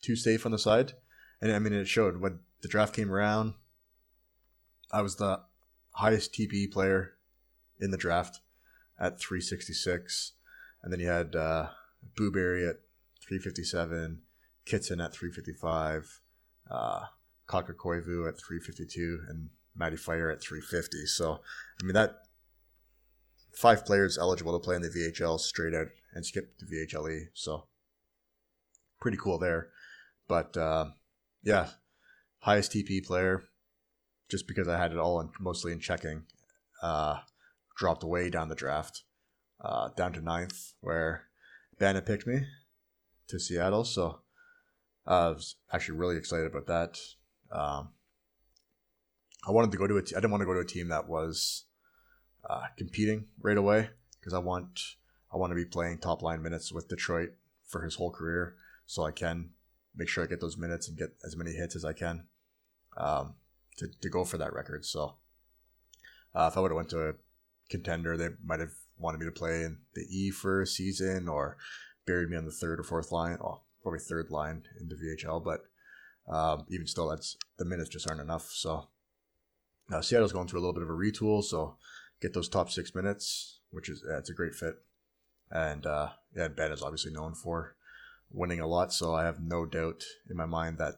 too 0.00 0.16
safe 0.16 0.44
on 0.44 0.52
the 0.52 0.58
side. 0.58 0.92
And 1.40 1.52
I 1.52 1.58
mean, 1.58 1.72
it 1.72 1.88
showed 1.88 2.20
when 2.20 2.40
the 2.62 2.68
draft 2.68 2.94
came 2.94 3.12
around, 3.12 3.54
I 4.92 5.02
was 5.02 5.16
the 5.16 5.40
highest 5.92 6.32
TPE 6.32 6.72
player 6.72 7.14
in 7.80 7.90
the 7.90 7.96
draft 7.96 8.40
at 8.98 9.20
366. 9.20 10.32
And 10.82 10.92
then 10.92 11.00
you 11.00 11.08
had 11.08 11.34
uh, 11.34 11.68
Booberry 12.18 12.68
at 12.68 12.76
357, 13.26 14.22
Kitson 14.64 15.00
at 15.00 15.12
355, 15.12 16.20
uh, 16.70 17.00
Koivu 17.48 18.28
at 18.28 18.38
352, 18.38 19.20
and 19.28 19.50
Matty 19.76 19.96
Fire 19.96 20.30
at 20.30 20.42
350. 20.42 21.06
So, 21.06 21.40
I 21.80 21.84
mean, 21.84 21.94
that 21.94 22.22
five 23.54 23.84
players 23.84 24.18
eligible 24.18 24.58
to 24.58 24.64
play 24.64 24.76
in 24.76 24.82
the 24.82 24.88
VHL 24.88 25.38
straight 25.38 25.74
out 25.74 25.88
and 26.14 26.24
skip 26.24 26.58
the 26.58 26.66
VHLE. 26.66 27.26
So, 27.34 27.66
pretty 29.00 29.16
cool 29.16 29.38
there. 29.38 29.68
But 30.28 30.56
uh, 30.56 30.86
yeah, 31.42 31.68
highest 32.40 32.72
TP 32.72 33.04
player, 33.04 33.44
just 34.28 34.48
because 34.48 34.68
I 34.68 34.78
had 34.78 34.92
it 34.92 34.98
all 34.98 35.20
in, 35.20 35.30
mostly 35.38 35.72
in 35.72 35.80
checking, 35.80 36.24
uh, 36.82 37.18
dropped 37.76 38.02
way 38.02 38.30
down 38.30 38.48
the 38.48 38.54
draft, 38.54 39.04
uh, 39.60 39.90
down 39.96 40.12
to 40.14 40.20
ninth, 40.20 40.72
where 40.80 41.24
Bandit 41.78 42.06
picked 42.06 42.26
me 42.26 42.40
to 43.28 43.38
Seattle. 43.38 43.84
So 43.84 44.20
I 45.06 45.28
was 45.28 45.56
actually 45.72 45.98
really 45.98 46.16
excited 46.16 46.46
about 46.46 46.66
that. 46.66 46.98
Um, 47.50 47.90
I 49.46 49.52
wanted 49.52 49.70
to 49.72 49.78
go 49.78 49.86
to 49.86 49.96
a. 49.96 50.02
T- 50.02 50.14
I 50.14 50.20
didn't 50.20 50.32
want 50.32 50.42
to 50.42 50.46
go 50.46 50.54
to 50.54 50.60
a 50.60 50.64
team 50.64 50.88
that 50.88 51.08
was 51.08 51.64
uh, 52.48 52.64
competing 52.76 53.26
right 53.40 53.56
away 53.56 53.90
because 54.18 54.34
I 54.34 54.38
want 54.38 54.80
I 55.32 55.36
want 55.36 55.50
to 55.50 55.54
be 55.54 55.64
playing 55.64 55.98
top 55.98 56.22
line 56.22 56.42
minutes 56.42 56.72
with 56.72 56.88
Detroit 56.88 57.30
for 57.66 57.82
his 57.82 57.94
whole 57.96 58.10
career, 58.10 58.56
so 58.86 59.04
I 59.04 59.12
can 59.12 59.50
make 59.94 60.08
sure 60.08 60.24
I 60.24 60.26
get 60.26 60.40
those 60.40 60.56
minutes 60.56 60.88
and 60.88 60.98
get 60.98 61.10
as 61.24 61.36
many 61.36 61.52
hits 61.52 61.76
as 61.76 61.84
I 61.84 61.92
can 61.92 62.24
um, 62.96 63.34
to 63.78 63.88
to 64.00 64.08
go 64.08 64.24
for 64.24 64.38
that 64.38 64.52
record. 64.52 64.84
So 64.84 65.16
uh, 66.34 66.48
if 66.50 66.56
I 66.56 66.60
would 66.60 66.70
have 66.70 66.76
went 66.76 66.90
to 66.90 67.08
a 67.08 67.12
contender, 67.70 68.16
they 68.16 68.28
might 68.44 68.60
have 68.60 68.72
wanted 68.98 69.18
me 69.18 69.26
to 69.26 69.32
play 69.32 69.62
in 69.62 69.78
the 69.94 70.06
E 70.10 70.30
for 70.30 70.62
a 70.62 70.66
season 70.66 71.28
or 71.28 71.56
buried 72.06 72.30
me 72.30 72.36
on 72.36 72.44
the 72.44 72.52
third 72.52 72.80
or 72.80 72.84
fourth 72.84 73.12
line. 73.12 73.38
Well, 73.40 73.64
probably 73.82 74.00
third 74.00 74.30
line 74.30 74.64
in 74.80 74.88
the 74.88 74.96
VHL, 74.96 75.44
but 75.44 75.60
um, 76.28 76.66
even 76.68 76.86
still, 76.86 77.08
that's 77.08 77.36
the 77.58 77.64
minutes 77.64 77.88
just 77.88 78.08
aren't 78.08 78.20
enough. 78.20 78.50
So 78.50 78.88
Seattle's 80.00 80.32
going 80.32 80.48
through 80.48 80.60
a 80.60 80.62
little 80.62 80.74
bit 80.74 80.82
of 80.82 80.90
a 80.90 80.92
retool, 80.92 81.42
so 81.42 81.76
get 82.20 82.34
those 82.34 82.48
top 82.48 82.70
six 82.70 82.94
minutes, 82.94 83.60
which 83.70 83.88
is 83.88 84.02
yeah, 84.08 84.18
it's 84.18 84.30
a 84.30 84.34
great 84.34 84.54
fit. 84.54 84.82
And 85.50 85.86
uh, 85.86 86.10
yeah, 86.34 86.48
Ben 86.48 86.72
is 86.72 86.82
obviously 86.82 87.12
known 87.12 87.34
for 87.34 87.76
winning 88.32 88.60
a 88.60 88.66
lot, 88.66 88.92
so 88.92 89.14
I 89.14 89.24
have 89.24 89.40
no 89.40 89.64
doubt 89.64 90.02
in 90.28 90.36
my 90.36 90.46
mind 90.46 90.78
that 90.78 90.94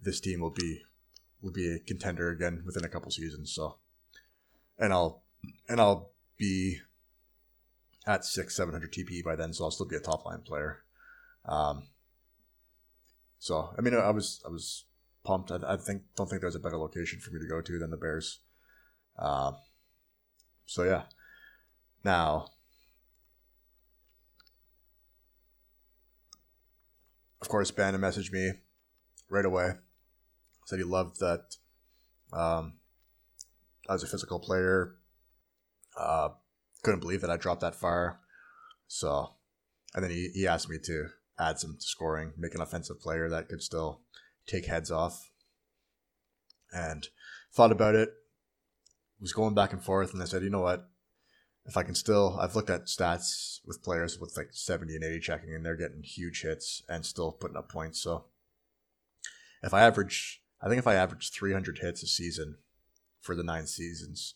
this 0.00 0.20
team 0.20 0.40
will 0.40 0.50
be 0.50 0.82
will 1.42 1.52
be 1.52 1.74
a 1.74 1.78
contender 1.78 2.30
again 2.30 2.62
within 2.64 2.84
a 2.84 2.88
couple 2.88 3.10
seasons. 3.10 3.52
So, 3.52 3.76
and 4.78 4.92
I'll 4.92 5.22
and 5.68 5.80
I'll 5.80 6.12
be 6.36 6.78
at 8.06 8.24
six, 8.24 8.54
seven 8.54 8.72
hundred 8.72 8.92
TP 8.92 9.24
by 9.24 9.34
then, 9.34 9.52
so 9.52 9.64
I'll 9.64 9.70
still 9.72 9.86
be 9.86 9.96
a 9.96 10.00
top 10.00 10.24
line 10.24 10.40
player. 10.42 10.82
Um, 11.44 11.84
so 13.46 13.72
I 13.78 13.80
mean, 13.80 13.94
I 13.94 14.10
was 14.10 14.42
I 14.44 14.48
was 14.48 14.86
pumped. 15.24 15.52
I, 15.52 15.58
I, 15.68 15.76
think 15.76 16.02
don't 16.16 16.28
think 16.28 16.40
there's 16.40 16.56
a 16.56 16.60
better 16.60 16.76
location 16.76 17.20
for 17.20 17.30
me 17.30 17.38
to 17.38 17.46
go 17.46 17.60
to 17.60 17.78
than 17.78 17.90
the 17.90 17.96
Bears. 17.96 18.40
Uh, 19.16 19.52
so 20.64 20.82
yeah. 20.82 21.02
Now, 22.04 22.46
of 27.40 27.48
course, 27.48 27.70
Bannon 27.70 28.00
messaged 28.00 28.32
me 28.32 28.50
right 29.30 29.44
away. 29.44 29.74
Said 30.64 30.80
he 30.80 30.84
loved 30.84 31.20
that 31.20 31.54
um, 32.32 32.78
I 33.88 33.92
was 33.92 34.02
a 34.02 34.08
physical 34.08 34.40
player. 34.40 34.96
Uh, 35.96 36.30
couldn't 36.82 36.98
believe 36.98 37.20
that 37.20 37.30
I 37.30 37.36
dropped 37.36 37.60
that 37.60 37.76
far. 37.76 38.18
So, 38.88 39.34
and 39.94 40.02
then 40.02 40.10
he, 40.10 40.30
he 40.34 40.48
asked 40.48 40.68
me 40.68 40.78
to 40.82 41.10
add 41.38 41.58
some 41.58 41.76
scoring, 41.78 42.32
make 42.36 42.54
an 42.54 42.60
offensive 42.60 43.00
player 43.00 43.28
that 43.28 43.48
could 43.48 43.62
still 43.62 44.02
take 44.46 44.66
heads 44.66 44.90
off. 44.90 45.30
And 46.72 47.08
thought 47.52 47.72
about 47.72 47.94
it, 47.94 48.10
was 49.20 49.32
going 49.32 49.54
back 49.54 49.72
and 49.72 49.82
forth, 49.82 50.12
and 50.12 50.22
I 50.22 50.26
said, 50.26 50.42
you 50.42 50.50
know 50.50 50.60
what? 50.60 50.88
If 51.64 51.76
I 51.76 51.82
can 51.82 51.94
still, 51.94 52.38
I've 52.40 52.54
looked 52.54 52.70
at 52.70 52.86
stats 52.86 53.60
with 53.66 53.82
players 53.82 54.18
with 54.18 54.36
like 54.36 54.48
70 54.52 54.94
and 54.94 55.04
80 55.04 55.20
checking, 55.20 55.54
and 55.54 55.64
they're 55.64 55.76
getting 55.76 56.02
huge 56.02 56.42
hits 56.42 56.82
and 56.88 57.04
still 57.04 57.32
putting 57.32 57.56
up 57.56 57.70
points. 57.70 58.00
So 58.00 58.26
if 59.62 59.74
I 59.74 59.82
average, 59.82 60.42
I 60.60 60.68
think 60.68 60.78
if 60.78 60.86
I 60.86 60.94
average 60.94 61.30
300 61.30 61.78
hits 61.78 62.02
a 62.02 62.06
season 62.06 62.56
for 63.20 63.34
the 63.34 63.42
nine 63.42 63.66
seasons, 63.66 64.34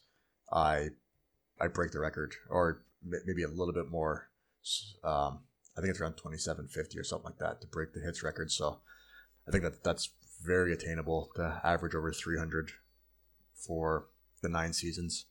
I 0.52 0.88
I 1.60 1.68
break 1.68 1.92
the 1.92 2.00
record, 2.00 2.34
or 2.48 2.82
maybe 3.04 3.42
a 3.42 3.48
little 3.48 3.74
bit 3.74 3.88
more. 3.90 4.30
Um, 5.04 5.40
I 5.80 5.82
think 5.82 5.92
it's 5.92 6.00
around 6.00 6.18
2750 6.18 6.98
or 6.98 7.04
something 7.04 7.30
like 7.30 7.38
that 7.38 7.62
to 7.62 7.66
break 7.66 7.94
the 7.94 8.00
hits 8.00 8.22
record. 8.22 8.52
So 8.52 8.80
I 9.48 9.50
think 9.50 9.64
that 9.64 9.82
that's 9.82 10.10
very 10.44 10.74
attainable 10.74 11.30
to 11.36 11.58
average 11.64 11.94
over 11.94 12.12
300 12.12 12.72
for 13.54 14.08
the 14.42 14.50
nine 14.50 14.74
seasons. 14.74 15.24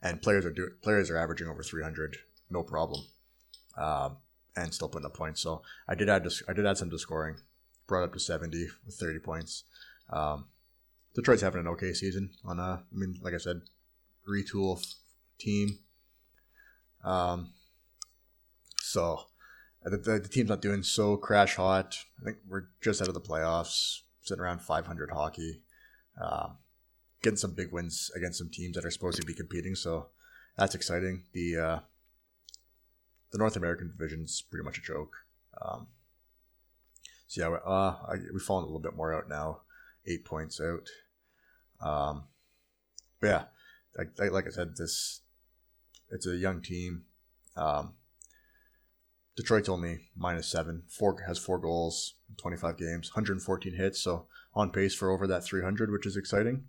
And 0.00 0.22
players 0.22 0.46
are 0.46 0.50
do, 0.50 0.70
players 0.80 1.10
are 1.10 1.18
averaging 1.18 1.48
over 1.48 1.62
300, 1.62 2.16
no 2.48 2.62
problem, 2.62 3.04
um, 3.76 4.16
and 4.56 4.72
still 4.72 4.88
putting 4.88 5.04
up 5.04 5.14
points. 5.14 5.42
So 5.42 5.60
I 5.86 5.94
did 5.94 6.08
add 6.08 6.26
I 6.48 6.54
did 6.54 6.64
add 6.64 6.78
some 6.78 6.88
to 6.88 6.98
scoring, 6.98 7.36
brought 7.86 8.04
up 8.04 8.14
to 8.14 8.18
70 8.18 8.68
with 8.86 8.94
30 8.94 9.18
points. 9.18 9.64
Um, 10.08 10.46
Detroit's 11.14 11.42
having 11.42 11.60
an 11.60 11.68
okay 11.68 11.92
season. 11.92 12.30
On 12.42 12.58
a, 12.58 12.62
I 12.62 12.78
mean, 12.90 13.18
like 13.20 13.34
I 13.34 13.38
said, 13.38 13.60
retool 14.26 14.82
team. 15.38 15.80
Um, 17.04 17.50
so 18.86 19.26
the, 19.84 19.96
the, 19.96 20.18
the, 20.20 20.28
team's 20.28 20.48
not 20.48 20.62
doing 20.62 20.82
so 20.82 21.16
crash 21.16 21.56
hot. 21.56 21.98
I 22.20 22.24
think 22.24 22.38
we're 22.48 22.68
just 22.80 23.02
out 23.02 23.08
of 23.08 23.14
the 23.14 23.20
playoffs, 23.20 24.00
sitting 24.22 24.42
around 24.42 24.62
500 24.62 25.10
hockey, 25.10 25.62
um, 26.22 26.58
getting 27.22 27.36
some 27.36 27.52
big 27.52 27.72
wins 27.72 28.10
against 28.16 28.38
some 28.38 28.50
teams 28.50 28.76
that 28.76 28.84
are 28.84 28.90
supposed 28.90 29.20
to 29.20 29.26
be 29.26 29.34
competing. 29.34 29.74
So 29.74 30.08
that's 30.56 30.74
exciting. 30.74 31.24
The 31.32 31.56
uh, 31.56 31.78
the 33.32 33.38
North 33.38 33.56
American 33.56 33.88
division's 33.88 34.42
pretty 34.42 34.64
much 34.64 34.78
a 34.78 34.82
joke. 34.82 35.14
Um, 35.60 35.88
so 37.26 37.40
yeah, 37.40 37.56
uh, 37.56 37.96
I, 38.08 38.14
we've 38.32 38.42
fallen 38.42 38.64
a 38.64 38.66
little 38.66 38.80
bit 38.80 38.96
more 38.96 39.14
out 39.14 39.28
now, 39.28 39.62
eight 40.06 40.24
points 40.24 40.60
out. 40.60 40.88
Um, 41.86 42.24
but 43.20 43.26
yeah, 43.26 43.44
like, 43.98 44.32
like 44.32 44.46
I 44.46 44.50
said, 44.50 44.76
this 44.76 45.20
it's 46.10 46.26
a 46.26 46.36
young 46.36 46.62
team. 46.62 47.02
Um, 47.56 47.94
Detroit's 49.36 49.68
only 49.68 50.08
minus 50.16 50.48
seven. 50.48 50.84
Four 50.88 51.22
has 51.26 51.38
four 51.38 51.58
goals, 51.58 52.14
twenty 52.38 52.56
five 52.56 52.78
games, 52.78 53.10
one 53.10 53.14
hundred 53.14 53.42
fourteen 53.42 53.74
hits. 53.74 54.00
So 54.00 54.26
on 54.54 54.70
pace 54.70 54.94
for 54.94 55.10
over 55.10 55.26
that 55.26 55.44
three 55.44 55.62
hundred, 55.62 55.92
which 55.92 56.06
is 56.06 56.16
exciting. 56.16 56.64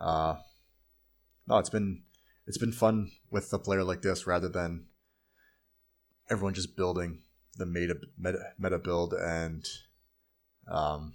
Uh, 0.00 0.36
no, 1.48 1.58
it's 1.58 1.68
been 1.68 2.02
it's 2.46 2.58
been 2.58 2.72
fun 2.72 3.10
with 3.30 3.52
a 3.52 3.58
player 3.58 3.82
like 3.82 4.02
this 4.02 4.26
rather 4.26 4.48
than 4.48 4.86
everyone 6.30 6.54
just 6.54 6.76
building 6.76 7.22
the 7.56 7.66
meta 7.66 7.96
meta, 8.16 8.38
meta 8.56 8.78
build 8.78 9.12
and 9.12 9.66
um, 10.68 11.14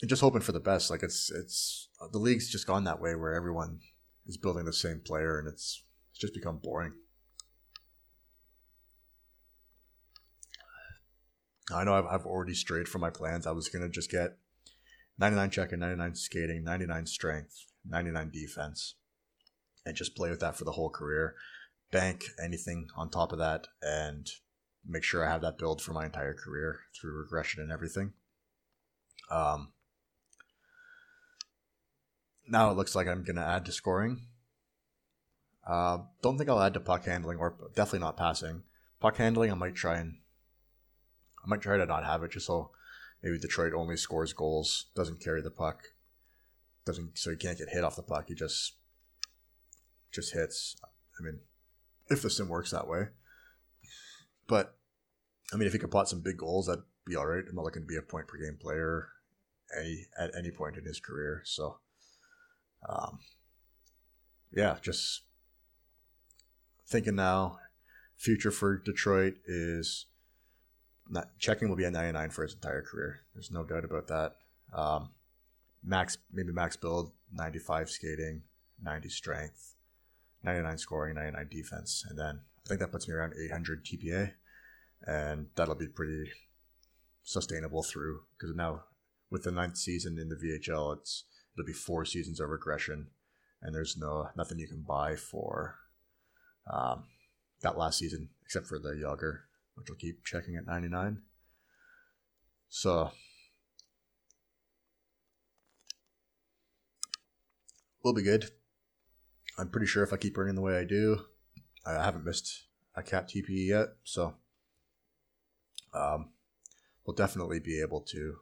and 0.00 0.08
just 0.08 0.22
hoping 0.22 0.40
for 0.40 0.52
the 0.52 0.60
best. 0.60 0.90
Like 0.90 1.02
it's 1.02 1.30
it's 1.30 1.88
the 2.10 2.18
league's 2.18 2.48
just 2.48 2.66
gone 2.66 2.84
that 2.84 3.00
way 3.00 3.14
where 3.14 3.34
everyone 3.34 3.80
is 4.26 4.38
building 4.38 4.64
the 4.64 4.72
same 4.72 5.02
player 5.04 5.38
and 5.38 5.46
it's 5.46 5.82
it's 6.14 6.20
just 6.20 6.32
become 6.34 6.58
boring. 6.58 6.92
I 11.74 11.82
know 11.82 11.94
I've, 11.94 12.06
I've 12.06 12.26
already 12.26 12.54
strayed 12.54 12.86
from 12.86 13.00
my 13.00 13.10
plans. 13.10 13.48
I 13.48 13.50
was 13.50 13.68
gonna 13.68 13.88
just 13.88 14.12
get 14.12 14.38
99 15.18 15.50
checking, 15.50 15.80
99 15.80 16.14
skating, 16.14 16.62
99 16.62 17.06
strength, 17.06 17.64
99 17.84 18.30
defense, 18.30 18.94
and 19.84 19.96
just 19.96 20.14
play 20.14 20.30
with 20.30 20.38
that 20.38 20.56
for 20.56 20.64
the 20.64 20.72
whole 20.72 20.88
career. 20.88 21.34
Bank 21.90 22.26
anything 22.40 22.86
on 22.96 23.10
top 23.10 23.32
of 23.32 23.38
that, 23.38 23.66
and 23.82 24.28
make 24.86 25.02
sure 25.02 25.26
I 25.26 25.32
have 25.32 25.42
that 25.42 25.58
build 25.58 25.82
for 25.82 25.94
my 25.94 26.04
entire 26.04 26.34
career 26.34 26.78
through 26.94 27.18
regression 27.18 27.60
and 27.60 27.72
everything. 27.72 28.12
Um, 29.32 29.72
now 32.46 32.70
it 32.70 32.76
looks 32.76 32.94
like 32.94 33.08
I'm 33.08 33.24
going 33.24 33.36
to 33.36 33.42
add 33.42 33.64
to 33.64 33.72
scoring 33.72 34.26
Uh, 35.66 35.98
don't 36.22 36.36
think 36.36 36.50
I'll 36.50 36.60
add 36.60 36.74
to 36.74 36.80
puck 36.80 37.04
handling 37.04 37.38
or 37.38 37.54
definitely 37.74 38.00
not 38.00 38.16
passing. 38.16 38.62
Puck 39.00 39.16
handling, 39.16 39.50
I 39.50 39.54
might 39.54 39.74
try 39.74 39.98
and 39.98 40.18
I 41.44 41.48
might 41.48 41.60
try 41.60 41.76
to 41.76 41.86
not 41.86 42.04
have 42.04 42.22
it 42.22 42.32
just 42.32 42.46
so 42.46 42.70
maybe 43.22 43.38
Detroit 43.38 43.72
only 43.74 43.96
scores 43.96 44.32
goals, 44.32 44.86
doesn't 44.94 45.22
carry 45.22 45.40
the 45.40 45.50
puck, 45.50 45.84
doesn't 46.84 47.18
so 47.18 47.30
he 47.30 47.36
can't 47.36 47.58
get 47.58 47.70
hit 47.70 47.84
off 47.84 47.96
the 47.96 48.02
puck. 48.02 48.26
He 48.28 48.34
just 48.34 48.74
just 50.12 50.34
hits. 50.34 50.76
I 51.18 51.22
mean, 51.22 51.40
if 52.08 52.22
the 52.22 52.30
sim 52.30 52.48
works 52.48 52.70
that 52.70 52.88
way, 52.88 53.08
but 54.46 54.76
I 55.52 55.56
mean, 55.56 55.66
if 55.66 55.72
he 55.72 55.78
could 55.78 55.90
pot 55.90 56.08
some 56.08 56.20
big 56.20 56.38
goals, 56.38 56.66
that'd 56.66 56.84
be 57.06 57.16
all 57.16 57.26
right. 57.26 57.44
I'm 57.48 57.54
not 57.54 57.64
looking 57.64 57.82
to 57.82 57.86
be 57.86 57.96
a 57.96 58.02
point 58.02 58.26
per 58.26 58.38
game 58.38 58.58
player 58.60 59.08
any 59.78 60.06
at 60.18 60.30
any 60.36 60.50
point 60.50 60.76
in 60.76 60.84
his 60.84 61.00
career. 61.00 61.42
So, 61.44 61.78
um, 62.88 63.18
yeah, 64.52 64.76
just 64.82 65.22
thinking 66.86 67.16
now. 67.16 67.58
Future 68.16 68.50
for 68.50 68.78
Detroit 68.78 69.34
is 69.46 70.06
not, 71.08 71.38
checking 71.38 71.68
will 71.68 71.76
be 71.76 71.84
a 71.84 71.90
99 71.90 72.30
for 72.30 72.42
his 72.44 72.54
entire 72.54 72.82
career. 72.82 73.20
There's 73.34 73.50
no 73.50 73.64
doubt 73.64 73.84
about 73.84 74.06
that. 74.08 74.36
Um, 74.72 75.10
max, 75.82 76.18
maybe 76.32 76.52
max 76.52 76.76
build, 76.76 77.12
95 77.32 77.90
skating, 77.90 78.42
90 78.82 79.08
strength, 79.08 79.74
99 80.42 80.78
scoring, 80.78 81.14
99 81.16 81.48
defense, 81.50 82.04
and 82.08 82.18
then 82.18 82.40
I 82.64 82.68
think 82.68 82.80
that 82.80 82.92
puts 82.92 83.08
me 83.08 83.14
around 83.14 83.34
800 83.38 83.84
TPA, 83.84 84.32
and 85.06 85.48
that'll 85.54 85.74
be 85.74 85.88
pretty 85.88 86.30
sustainable 87.22 87.82
through 87.82 88.20
because 88.36 88.54
now 88.54 88.84
with 89.30 89.42
the 89.42 89.50
ninth 89.50 89.76
season 89.76 90.18
in 90.18 90.28
the 90.28 90.36
VHL, 90.36 90.96
it's 90.98 91.24
it'll 91.54 91.66
be 91.66 91.72
four 91.72 92.04
seasons 92.04 92.40
of 92.40 92.48
regression, 92.48 93.08
and 93.60 93.74
there's 93.74 93.96
no 93.96 94.28
nothing 94.36 94.58
you 94.58 94.68
can 94.68 94.82
buy 94.82 95.16
for 95.16 95.76
um, 96.70 97.04
that 97.62 97.78
last 97.78 97.98
season 97.98 98.30
except 98.44 98.66
for 98.66 98.78
the 98.78 98.90
Jagr, 98.90 99.40
which 99.74 99.88
will 99.88 99.96
keep 99.96 100.24
checking 100.24 100.56
at 100.56 100.66
99. 100.66 101.22
So 102.68 103.10
we'll 108.02 108.14
be 108.14 108.22
good. 108.22 108.50
I'm 109.58 109.70
pretty 109.70 109.86
sure 109.86 110.02
if 110.02 110.12
I 110.12 110.16
keep 110.16 110.36
running 110.36 110.56
the 110.56 110.60
way 110.60 110.78
I 110.78 110.84
do, 110.84 111.20
I 111.86 111.92
haven't 111.92 112.24
missed 112.24 112.64
a 112.96 113.02
cap 113.02 113.28
TPE 113.28 113.68
yet, 113.68 113.88
so 114.02 114.34
um, 115.92 116.30
we'll 117.04 117.14
definitely 117.14 117.60
be 117.60 117.80
able 117.80 118.00
to 118.00 118.36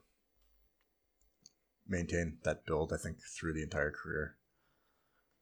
maintain 1.87 2.39
that 2.45 2.65
build. 2.65 2.93
I 2.93 2.97
think 2.97 3.19
through 3.21 3.55
the 3.55 3.63
entire 3.63 3.91
career. 3.91 4.37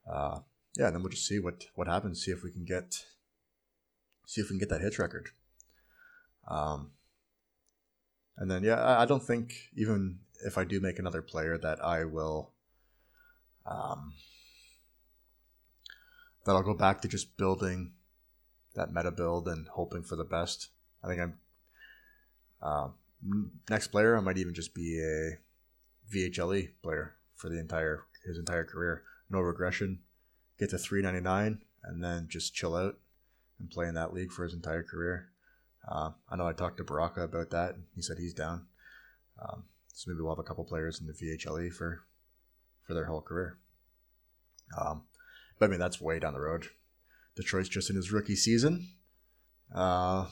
Uh, 0.09 0.39
yeah, 0.77 0.89
then 0.89 1.01
we'll 1.01 1.09
just 1.09 1.27
see 1.27 1.39
what 1.39 1.65
what 1.75 1.87
happens. 1.87 2.23
See 2.23 2.31
if 2.31 2.43
we 2.43 2.51
can 2.51 2.65
get 2.65 3.05
see 4.25 4.41
if 4.41 4.47
we 4.47 4.57
can 4.57 4.59
get 4.59 4.69
that 4.69 4.81
hits 4.81 4.99
record. 4.99 5.29
Um, 6.47 6.91
and 8.37 8.49
then 8.49 8.63
yeah, 8.63 8.81
I, 8.81 9.03
I 9.03 9.05
don't 9.05 9.23
think 9.23 9.53
even 9.75 10.19
if 10.45 10.57
I 10.57 10.63
do 10.63 10.79
make 10.79 10.99
another 10.99 11.21
player 11.21 11.57
that 11.57 11.83
I 11.83 12.05
will 12.05 12.51
um, 13.65 14.13
that 16.45 16.53
I'll 16.53 16.63
go 16.63 16.73
back 16.73 17.01
to 17.01 17.07
just 17.07 17.37
building 17.37 17.93
that 18.75 18.93
meta 18.93 19.11
build 19.11 19.47
and 19.47 19.67
hoping 19.67 20.03
for 20.03 20.15
the 20.15 20.23
best. 20.23 20.69
I 21.03 21.07
think 21.07 21.21
I'm 21.21 21.37
uh, 22.61 22.89
next 23.69 23.87
player. 23.87 24.15
I 24.15 24.21
might 24.21 24.37
even 24.37 24.53
just 24.53 24.73
be 24.73 24.99
a 24.99 25.37
VHLE 26.13 26.69
player 26.81 27.15
for 27.35 27.49
the 27.49 27.59
entire 27.59 28.05
his 28.25 28.37
entire 28.37 28.63
career. 28.63 29.03
No 29.29 29.39
regression. 29.39 29.99
Get 30.61 30.69
to 30.69 30.77
399 30.77 31.59
and 31.83 32.03
then 32.03 32.27
just 32.29 32.53
chill 32.53 32.75
out 32.75 32.99
and 33.59 33.71
play 33.71 33.87
in 33.87 33.95
that 33.95 34.13
league 34.13 34.31
for 34.31 34.43
his 34.43 34.53
entire 34.53 34.83
career. 34.83 35.29
Uh, 35.89 36.11
I 36.29 36.35
know 36.35 36.47
I 36.47 36.53
talked 36.53 36.77
to 36.77 36.83
Baraka 36.83 37.23
about 37.23 37.49
that. 37.49 37.77
He 37.95 38.03
said 38.03 38.19
he's 38.19 38.35
down. 38.35 38.67
Um, 39.41 39.63
so 39.91 40.11
maybe 40.11 40.21
we'll 40.21 40.35
have 40.35 40.39
a 40.39 40.43
couple 40.43 40.63
players 40.63 41.01
in 41.01 41.07
the 41.07 41.13
VHLE 41.13 41.73
for 41.73 42.01
for 42.83 42.93
their 42.93 43.05
whole 43.05 43.21
career. 43.21 43.57
Um, 44.79 45.05
but 45.57 45.65
I 45.65 45.69
mean, 45.69 45.79
that's 45.79 45.99
way 45.99 46.19
down 46.19 46.33
the 46.33 46.39
road. 46.39 46.67
Detroit's 47.35 47.67
just 47.67 47.89
in 47.89 47.95
his 47.95 48.11
rookie 48.11 48.35
season. 48.35 48.87
Uh, 49.73 50.27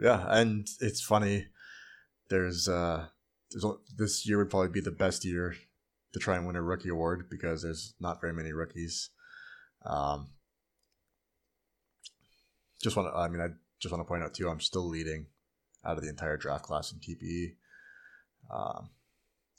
yeah, 0.00 0.24
and 0.28 0.66
it's 0.80 1.02
funny. 1.02 1.48
There's, 2.30 2.66
uh, 2.66 3.08
there's 3.50 3.66
this 3.98 4.26
year 4.26 4.38
would 4.38 4.48
probably 4.48 4.70
be 4.70 4.80
the 4.80 4.90
best 4.90 5.22
year 5.22 5.54
to 6.12 6.18
try 6.18 6.36
and 6.36 6.46
win 6.46 6.56
a 6.56 6.62
rookie 6.62 6.88
award 6.88 7.28
because 7.30 7.62
there's 7.62 7.94
not 8.00 8.20
very 8.20 8.32
many 8.32 8.52
rookies. 8.52 9.10
Um, 9.84 10.28
just 12.82 12.96
want 12.96 13.12
to, 13.12 13.18
I 13.18 13.28
mean, 13.28 13.40
I 13.40 13.48
just 13.80 13.92
want 13.92 14.04
to 14.04 14.08
point 14.08 14.22
out 14.22 14.34
too, 14.34 14.48
I'm 14.48 14.60
still 14.60 14.86
leading 14.86 15.26
out 15.84 15.96
of 15.96 16.02
the 16.02 16.10
entire 16.10 16.36
draft 16.36 16.64
class 16.64 16.92
in 16.92 16.98
TPE 16.98 17.54
um, 18.50 18.90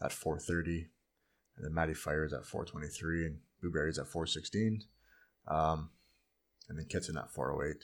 at 0.02 0.12
430. 0.12 0.90
And 1.58 1.66
then 1.66 1.74
Matty 1.74 1.94
is 1.94 2.34
at 2.34 2.46
423 2.46 3.26
and 3.26 3.38
Blueberries 3.62 4.00
at 4.00 4.08
416. 4.08 4.84
Um, 5.48 5.90
and 6.70 6.78
then 6.78 6.86
Kitson 6.86 7.18
at 7.18 7.32
408. 7.32 7.84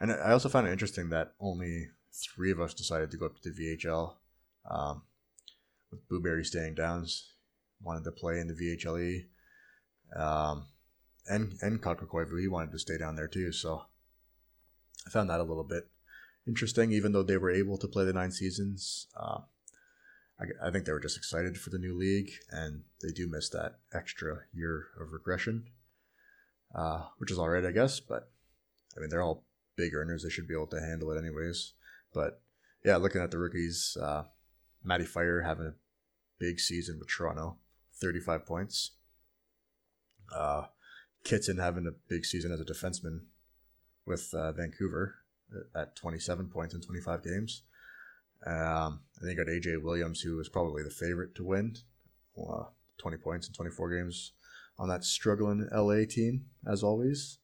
And 0.00 0.12
I 0.12 0.32
also 0.32 0.48
found 0.48 0.66
it 0.66 0.72
interesting 0.72 1.10
that 1.10 1.34
only 1.40 1.88
three 2.12 2.50
of 2.50 2.60
us 2.60 2.74
decided 2.74 3.10
to 3.10 3.16
go 3.16 3.26
up 3.26 3.40
to 3.40 3.50
the 3.50 3.76
VHL. 3.76 4.14
Um, 4.68 5.02
with 5.90 6.08
Blueberry 6.08 6.44
staying 6.44 6.74
down, 6.74 7.06
wanted 7.82 8.04
to 8.04 8.12
play 8.12 8.38
in 8.38 8.48
the 8.48 8.54
VHLE. 8.54 9.26
Um, 10.16 10.66
and 11.26 11.54
and 11.62 11.82
Kakakoivu, 11.82 12.40
he 12.40 12.48
wanted 12.48 12.72
to 12.72 12.78
stay 12.78 12.98
down 12.98 13.16
there 13.16 13.28
too. 13.28 13.52
So 13.52 13.82
I 15.06 15.10
found 15.10 15.30
that 15.30 15.40
a 15.40 15.44
little 15.44 15.64
bit 15.64 15.88
interesting, 16.46 16.92
even 16.92 17.12
though 17.12 17.22
they 17.22 17.36
were 17.36 17.50
able 17.50 17.78
to 17.78 17.88
play 17.88 18.04
the 18.04 18.12
nine 18.12 18.32
seasons. 18.32 19.06
Uh, 19.16 19.40
I, 20.40 20.68
I 20.68 20.70
think 20.70 20.84
they 20.84 20.92
were 20.92 21.00
just 21.00 21.16
excited 21.16 21.58
for 21.58 21.70
the 21.70 21.78
new 21.78 21.96
league, 21.96 22.30
and 22.50 22.82
they 23.02 23.12
do 23.12 23.28
miss 23.28 23.48
that 23.50 23.78
extra 23.92 24.40
year 24.52 24.86
of 25.00 25.12
regression, 25.12 25.66
uh, 26.74 27.04
which 27.18 27.30
is 27.30 27.38
all 27.38 27.48
right, 27.48 27.64
I 27.64 27.72
guess. 27.72 28.00
But 28.00 28.30
I 28.96 29.00
mean, 29.00 29.10
they're 29.10 29.22
all 29.22 29.44
big 29.76 29.94
earners; 29.94 30.22
they 30.22 30.30
should 30.30 30.48
be 30.48 30.54
able 30.54 30.66
to 30.68 30.80
handle 30.80 31.10
it 31.12 31.18
anyways. 31.18 31.74
But 32.12 32.42
yeah, 32.84 32.96
looking 32.96 33.20
at 33.20 33.30
the 33.30 33.38
rookies, 33.38 33.96
uh, 34.00 34.24
Matty 34.82 35.04
Fire 35.04 35.42
having 35.42 35.66
a 35.66 35.74
big 36.38 36.58
season 36.58 36.98
with 36.98 37.08
Toronto, 37.08 37.58
thirty-five 38.00 38.46
points. 38.46 38.92
Uh, 40.34 40.64
Kitson 41.24 41.58
having 41.58 41.86
a 41.86 41.98
big 42.08 42.24
season 42.24 42.52
as 42.52 42.60
a 42.60 42.64
defenseman 42.64 43.20
with 44.06 44.32
uh, 44.32 44.52
Vancouver 44.52 45.16
at 45.74 45.96
27 45.96 46.48
points 46.48 46.74
in 46.74 46.80
25 46.80 47.24
games. 47.24 47.62
Um, 48.46 49.00
and 49.18 49.28
then 49.28 49.30
you 49.30 49.36
got 49.36 49.50
AJ 49.50 49.82
Williams, 49.82 50.20
who 50.20 50.36
was 50.36 50.48
probably 50.48 50.82
the 50.82 50.90
favorite 50.90 51.34
to 51.34 51.44
win, 51.44 51.76
uh, 52.38 52.64
20 52.98 53.16
points 53.18 53.48
in 53.48 53.54
24 53.54 53.96
games 53.96 54.32
on 54.78 54.88
that 54.88 55.04
struggling 55.04 55.68
LA 55.72 56.04
team, 56.08 56.46
as 56.66 56.82
always. 56.82 57.38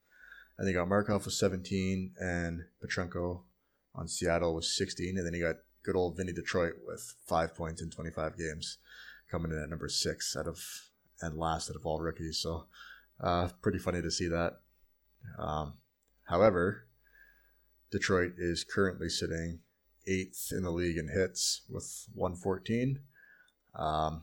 And 0.58 0.66
then 0.66 0.72
you 0.72 0.80
got 0.80 0.88
Markov 0.88 1.26
with 1.26 1.34
17 1.34 2.14
and 2.18 2.62
Petrenko 2.82 3.42
on 3.94 4.08
Seattle 4.08 4.54
with 4.54 4.64
16. 4.64 5.18
And 5.18 5.26
then 5.26 5.34
you 5.34 5.44
got 5.44 5.56
good 5.82 5.96
old 5.96 6.16
Vinny 6.16 6.32
Detroit 6.32 6.74
with 6.86 7.14
five 7.26 7.54
points 7.54 7.82
in 7.82 7.90
25 7.90 8.38
games, 8.38 8.78
coming 9.30 9.52
in 9.52 9.62
at 9.62 9.68
number 9.68 9.88
six 9.88 10.36
out 10.36 10.46
of 10.46 10.60
and 11.20 11.36
last 11.36 11.70
out 11.70 11.76
of 11.76 11.86
all 11.86 12.00
rookies. 12.00 12.38
So, 12.38 12.66
uh, 13.20 13.48
pretty 13.62 13.78
funny 13.78 14.02
to 14.02 14.10
see 14.10 14.28
that. 14.28 14.60
Um, 15.38 15.74
however, 16.24 16.86
Detroit 17.90 18.34
is 18.38 18.64
currently 18.64 19.08
sitting 19.08 19.60
eighth 20.06 20.52
in 20.52 20.62
the 20.62 20.70
league 20.70 20.98
in 20.98 21.08
hits 21.08 21.62
with 21.68 22.06
114. 22.14 23.00
Um, 23.74 24.22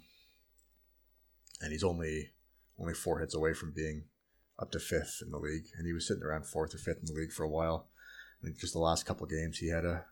and 1.61 1.71
he's 1.71 1.83
only 1.83 2.31
only 2.79 2.93
four 2.93 3.19
hits 3.19 3.35
away 3.35 3.53
from 3.53 3.71
being 3.71 4.05
up 4.59 4.71
to 4.71 4.79
fifth 4.79 5.21
in 5.23 5.31
the 5.31 5.37
league. 5.37 5.65
And 5.77 5.85
he 5.85 5.93
was 5.93 6.07
sitting 6.07 6.23
around 6.23 6.45
fourth 6.45 6.73
or 6.73 6.79
fifth 6.79 6.99
in 6.99 7.05
the 7.05 7.19
league 7.19 7.31
for 7.31 7.43
a 7.43 7.49
while. 7.49 7.87
And 8.41 8.57
just 8.57 8.73
the 8.73 8.79
last 8.79 9.05
couple 9.05 9.25
games, 9.27 9.57
he 9.57 9.69
had 9.69 9.85
a 9.85 10.05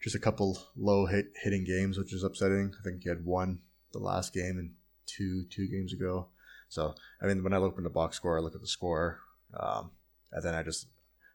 just 0.00 0.14
a 0.14 0.20
couple 0.20 0.58
low 0.76 1.06
hit 1.06 1.32
hitting 1.42 1.64
games, 1.64 1.98
which 1.98 2.12
is 2.12 2.22
upsetting. 2.22 2.72
I 2.78 2.82
think 2.82 3.02
he 3.02 3.08
had 3.08 3.24
one 3.24 3.60
the 3.92 3.98
last 3.98 4.32
game 4.32 4.58
and 4.58 4.72
two 5.06 5.44
two 5.44 5.66
games 5.68 5.92
ago. 5.92 6.28
So 6.68 6.94
I 7.20 7.26
mean, 7.26 7.42
when 7.42 7.52
I 7.52 7.58
look 7.58 7.76
in 7.78 7.84
the 7.84 7.90
box 7.90 8.16
score, 8.16 8.38
I 8.38 8.40
look 8.40 8.54
at 8.54 8.60
the 8.60 8.66
score, 8.66 9.20
um, 9.58 9.90
and 10.32 10.42
then 10.42 10.54
I 10.54 10.62
just 10.62 10.88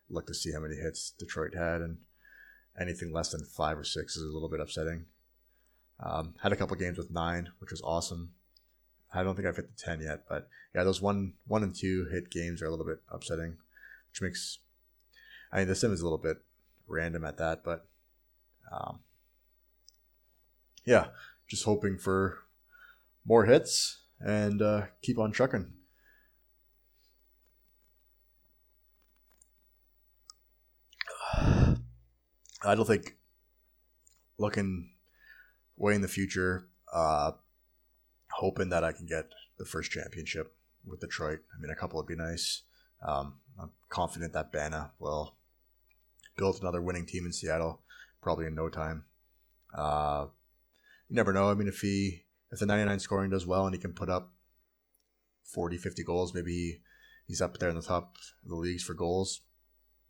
look 0.10 0.28
to 0.28 0.34
see 0.34 0.54
how 0.54 0.60
many 0.60 0.76
hits 0.76 1.12
Detroit 1.12 1.56
had, 1.56 1.82
and 1.82 1.98
anything 2.80 3.12
less 3.12 3.30
than 3.30 3.44
five 3.44 3.78
or 3.78 3.84
six 3.84 4.16
is 4.16 4.24
a 4.24 4.34
little 4.34 4.50
bit 4.50 4.60
upsetting. 4.60 5.06
Um, 6.00 6.36
had 6.42 6.52
a 6.52 6.56
couple 6.56 6.76
games 6.76 6.98
with 6.98 7.12
nine, 7.12 7.50
which 7.60 7.72
was 7.72 7.82
awesome. 7.82 8.32
I 9.14 9.24
don't 9.24 9.36
think 9.36 9.48
I've 9.48 9.56
hit 9.56 9.76
the 9.76 9.82
ten 9.82 10.02
yet, 10.02 10.24
but 10.28 10.50
yeah, 10.74 10.84
those 10.84 11.02
one 11.02 11.34
one 11.48 11.64
and 11.64 11.76
two 11.76 12.08
hit 12.12 12.30
games 12.30 12.62
are 12.62 12.66
a 12.66 12.72
little 12.72 12.86
bit 12.86 13.02
upsetting, 13.10 13.58
which 14.10 14.22
makes. 14.22 14.60
I 15.52 15.60
mean, 15.60 15.68
the 15.68 15.76
sim 15.76 15.94
is 15.94 16.02
a 16.02 16.04
little 16.04 16.18
bit 16.18 16.38
random 16.88 17.24
at 17.24 17.38
that, 17.38 17.64
but 17.64 17.88
um, 18.72 19.00
yeah, 20.86 21.08
just 21.48 21.64
hoping 21.64 21.98
for 21.98 22.40
more 23.26 23.46
hits 23.46 24.04
and 24.20 24.62
uh, 24.62 24.84
keep 25.02 25.18
on 25.18 25.32
trucking. 25.32 25.74
I 31.38 32.76
don't 32.76 32.86
think 32.86 33.18
looking 34.38 34.92
way 35.78 35.96
in 35.96 36.02
the 36.02 36.08
future, 36.08 36.68
uh, 36.94 37.32
hoping 38.32 38.70
that 38.70 38.84
I 38.84 38.92
can 38.92 39.06
get 39.06 39.26
the 39.58 39.66
first 39.66 39.92
championship 39.92 40.56
with 40.86 41.00
Detroit. 41.00 41.40
I 41.54 41.62
mean, 41.62 41.72
a 41.72 41.76
couple 41.76 41.98
would 41.98 42.08
be 42.08 42.16
nice. 42.16 42.64
Um, 43.06 43.36
I'm 43.60 43.72
confident 43.90 44.34
that 44.34 44.52
Bana 44.52 44.92
will 45.00 45.36
build 46.38 46.60
another 46.62 46.82
winning 46.82 47.06
team 47.06 47.26
in 47.26 47.34
Seattle, 47.34 47.82
probably 48.22 48.46
in 48.46 48.56
no 48.56 48.70
time. 48.70 49.06
Uh, 49.74 50.28
you 51.10 51.16
never 51.16 51.34
know. 51.34 51.50
I 51.50 51.54
mean, 51.54 51.68
if 51.68 51.80
he 51.80 52.25
if 52.56 52.60
the 52.60 52.66
99 52.66 53.00
scoring 53.00 53.32
does 53.32 53.46
well 53.46 53.66
and 53.66 53.76
he 53.76 53.82
can 53.82 53.92
put 53.92 54.10
up 54.10 54.32
40, 55.44 55.78
50 55.78 56.04
goals, 56.06 56.34
maybe 56.34 56.80
he's 57.28 57.42
up 57.42 57.58
there 57.58 57.68
in 57.68 57.76
the 57.76 57.82
top 57.82 58.16
of 58.16 58.50
the 58.50 58.56
leagues 58.56 58.82
for 58.82 58.94
goals. 58.94 59.42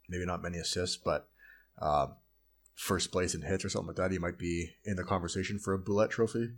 Maybe 0.07 0.27
not 0.27 0.43
many 0.43 0.59
assists, 0.59 0.95
but 0.95 1.27
uh, 1.81 2.07
first 2.75 3.11
place 3.11 3.33
in 3.33 3.41
hits 3.41 3.65
or 3.65 3.69
something 3.69 3.87
like 3.87 3.95
that, 3.95 4.11
he 4.11 4.19
might 4.19 4.37
be 4.37 4.75
in 4.83 4.95
the 4.95 5.03
conversation 5.03 5.57
for 5.57 5.73
a 5.73 5.79
Bullet 5.79 6.11
Trophy. 6.11 6.51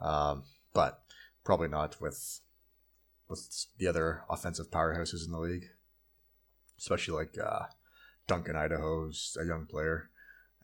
Um, 0.00 0.44
but 0.72 1.02
probably 1.44 1.68
not 1.68 2.00
with 2.00 2.40
with 3.28 3.66
the 3.76 3.86
other 3.86 4.24
offensive 4.30 4.70
powerhouses 4.70 5.26
in 5.26 5.32
the 5.32 5.38
league, 5.38 5.66
especially 6.78 7.14
like 7.14 7.36
uh, 7.38 7.66
Duncan 8.26 8.56
Idaho's 8.56 9.36
a 9.38 9.44
young 9.44 9.66
player, 9.66 10.08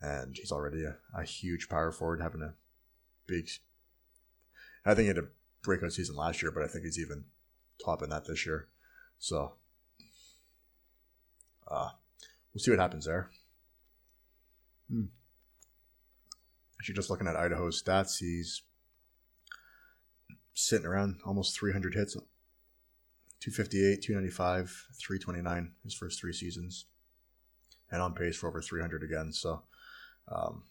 and 0.01 0.35
he's 0.35 0.51
already 0.51 0.83
a, 0.83 0.97
a 1.14 1.25
huge 1.25 1.69
power 1.69 1.92
forward, 1.92 2.23
having 2.23 2.40
a 2.40 2.55
big. 3.27 3.51
I 4.87 4.94
think 4.94 5.03
he 5.03 5.09
had 5.09 5.18
a 5.18 5.29
breakout 5.62 5.92
season 5.92 6.14
last 6.14 6.40
year, 6.40 6.53
but 6.53 6.62
I 6.62 6.68
think 6.68 6.85
he's 6.85 6.99
even 6.99 7.25
topping 7.85 8.11
that 8.11 8.25
this 8.25 8.46
year. 8.46 8.68
So, 9.18 9.55
uh, 11.68 11.90
we'll 12.55 12.62
see 12.62 12.70
what 12.70 12.81
happens 12.81 13.07
there. 13.07 13.31
Hmm. 14.88 15.07
Actually, 16.79 16.94
just 16.94 17.11
looking 17.11 17.27
at 17.27 17.37
Idaho's 17.37 17.83
stats, 17.83 18.18
he's 18.18 18.62
sitting 20.55 20.87
around 20.87 21.16
almost 21.27 21.59
300 21.59 21.94
hits 21.94 22.14
258, 22.14 24.03
295, 24.03 24.87
329 24.99 25.72
his 25.83 25.94
first 25.94 26.20
three 26.20 26.33
seasons, 26.33 26.87
and 27.90 28.01
on 28.01 28.14
pace 28.14 28.37
for 28.37 28.49
over 28.49 28.62
300 28.62 29.03
again. 29.03 29.33
So 29.33 29.62
um, 30.29 30.62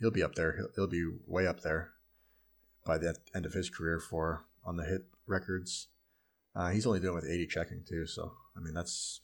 he'll 0.00 0.10
be 0.10 0.22
up 0.22 0.34
there. 0.34 0.56
He'll, 0.56 0.68
he'll, 0.74 0.86
be 0.86 1.06
way 1.26 1.46
up 1.46 1.60
there 1.60 1.93
by 2.84 2.98
the 2.98 3.16
end 3.34 3.46
of 3.46 3.52
his 3.52 3.70
career 3.70 3.98
for 3.98 4.44
on 4.64 4.76
the 4.76 4.84
hit 4.84 5.06
records. 5.26 5.88
Uh, 6.54 6.70
he's 6.70 6.86
only 6.86 7.00
doing 7.00 7.14
with 7.14 7.28
80 7.28 7.46
checking 7.46 7.82
too. 7.86 8.06
So 8.06 8.32
I 8.56 8.60
mean 8.60 8.74
that's 8.74 9.20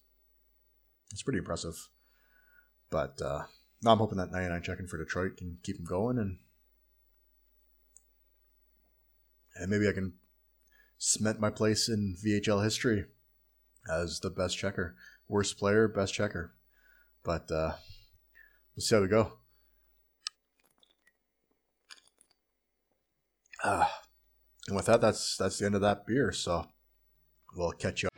that's 1.10 1.22
pretty 1.22 1.38
impressive. 1.38 1.88
But 2.90 3.20
uh, 3.22 3.44
I'm 3.86 3.98
hoping 3.98 4.18
that 4.18 4.32
99 4.32 4.62
checking 4.62 4.86
for 4.86 4.98
Detroit 4.98 5.36
can 5.36 5.58
keep 5.62 5.78
him 5.78 5.84
going 5.84 6.18
and 6.18 6.38
and 9.56 9.70
maybe 9.70 9.88
I 9.88 9.92
can 9.92 10.14
cement 10.98 11.40
my 11.40 11.50
place 11.50 11.88
in 11.88 12.16
VHL 12.24 12.62
history 12.62 13.06
as 13.90 14.20
the 14.20 14.30
best 14.30 14.56
checker, 14.56 14.96
worst 15.28 15.58
player, 15.58 15.88
best 15.88 16.14
checker. 16.14 16.52
But 17.22 17.50
uh, 17.50 17.72
we'll 18.74 18.82
see 18.82 18.94
how 18.94 19.02
we 19.02 19.08
go. 19.08 19.39
Uh, 23.62 23.86
and 24.68 24.76
with 24.76 24.86
that, 24.86 25.00
that's 25.00 25.36
that's 25.36 25.58
the 25.58 25.66
end 25.66 25.74
of 25.74 25.80
that 25.80 26.06
beer. 26.06 26.32
So 26.32 26.66
we'll 27.56 27.72
catch 27.72 28.02
you 28.02 28.09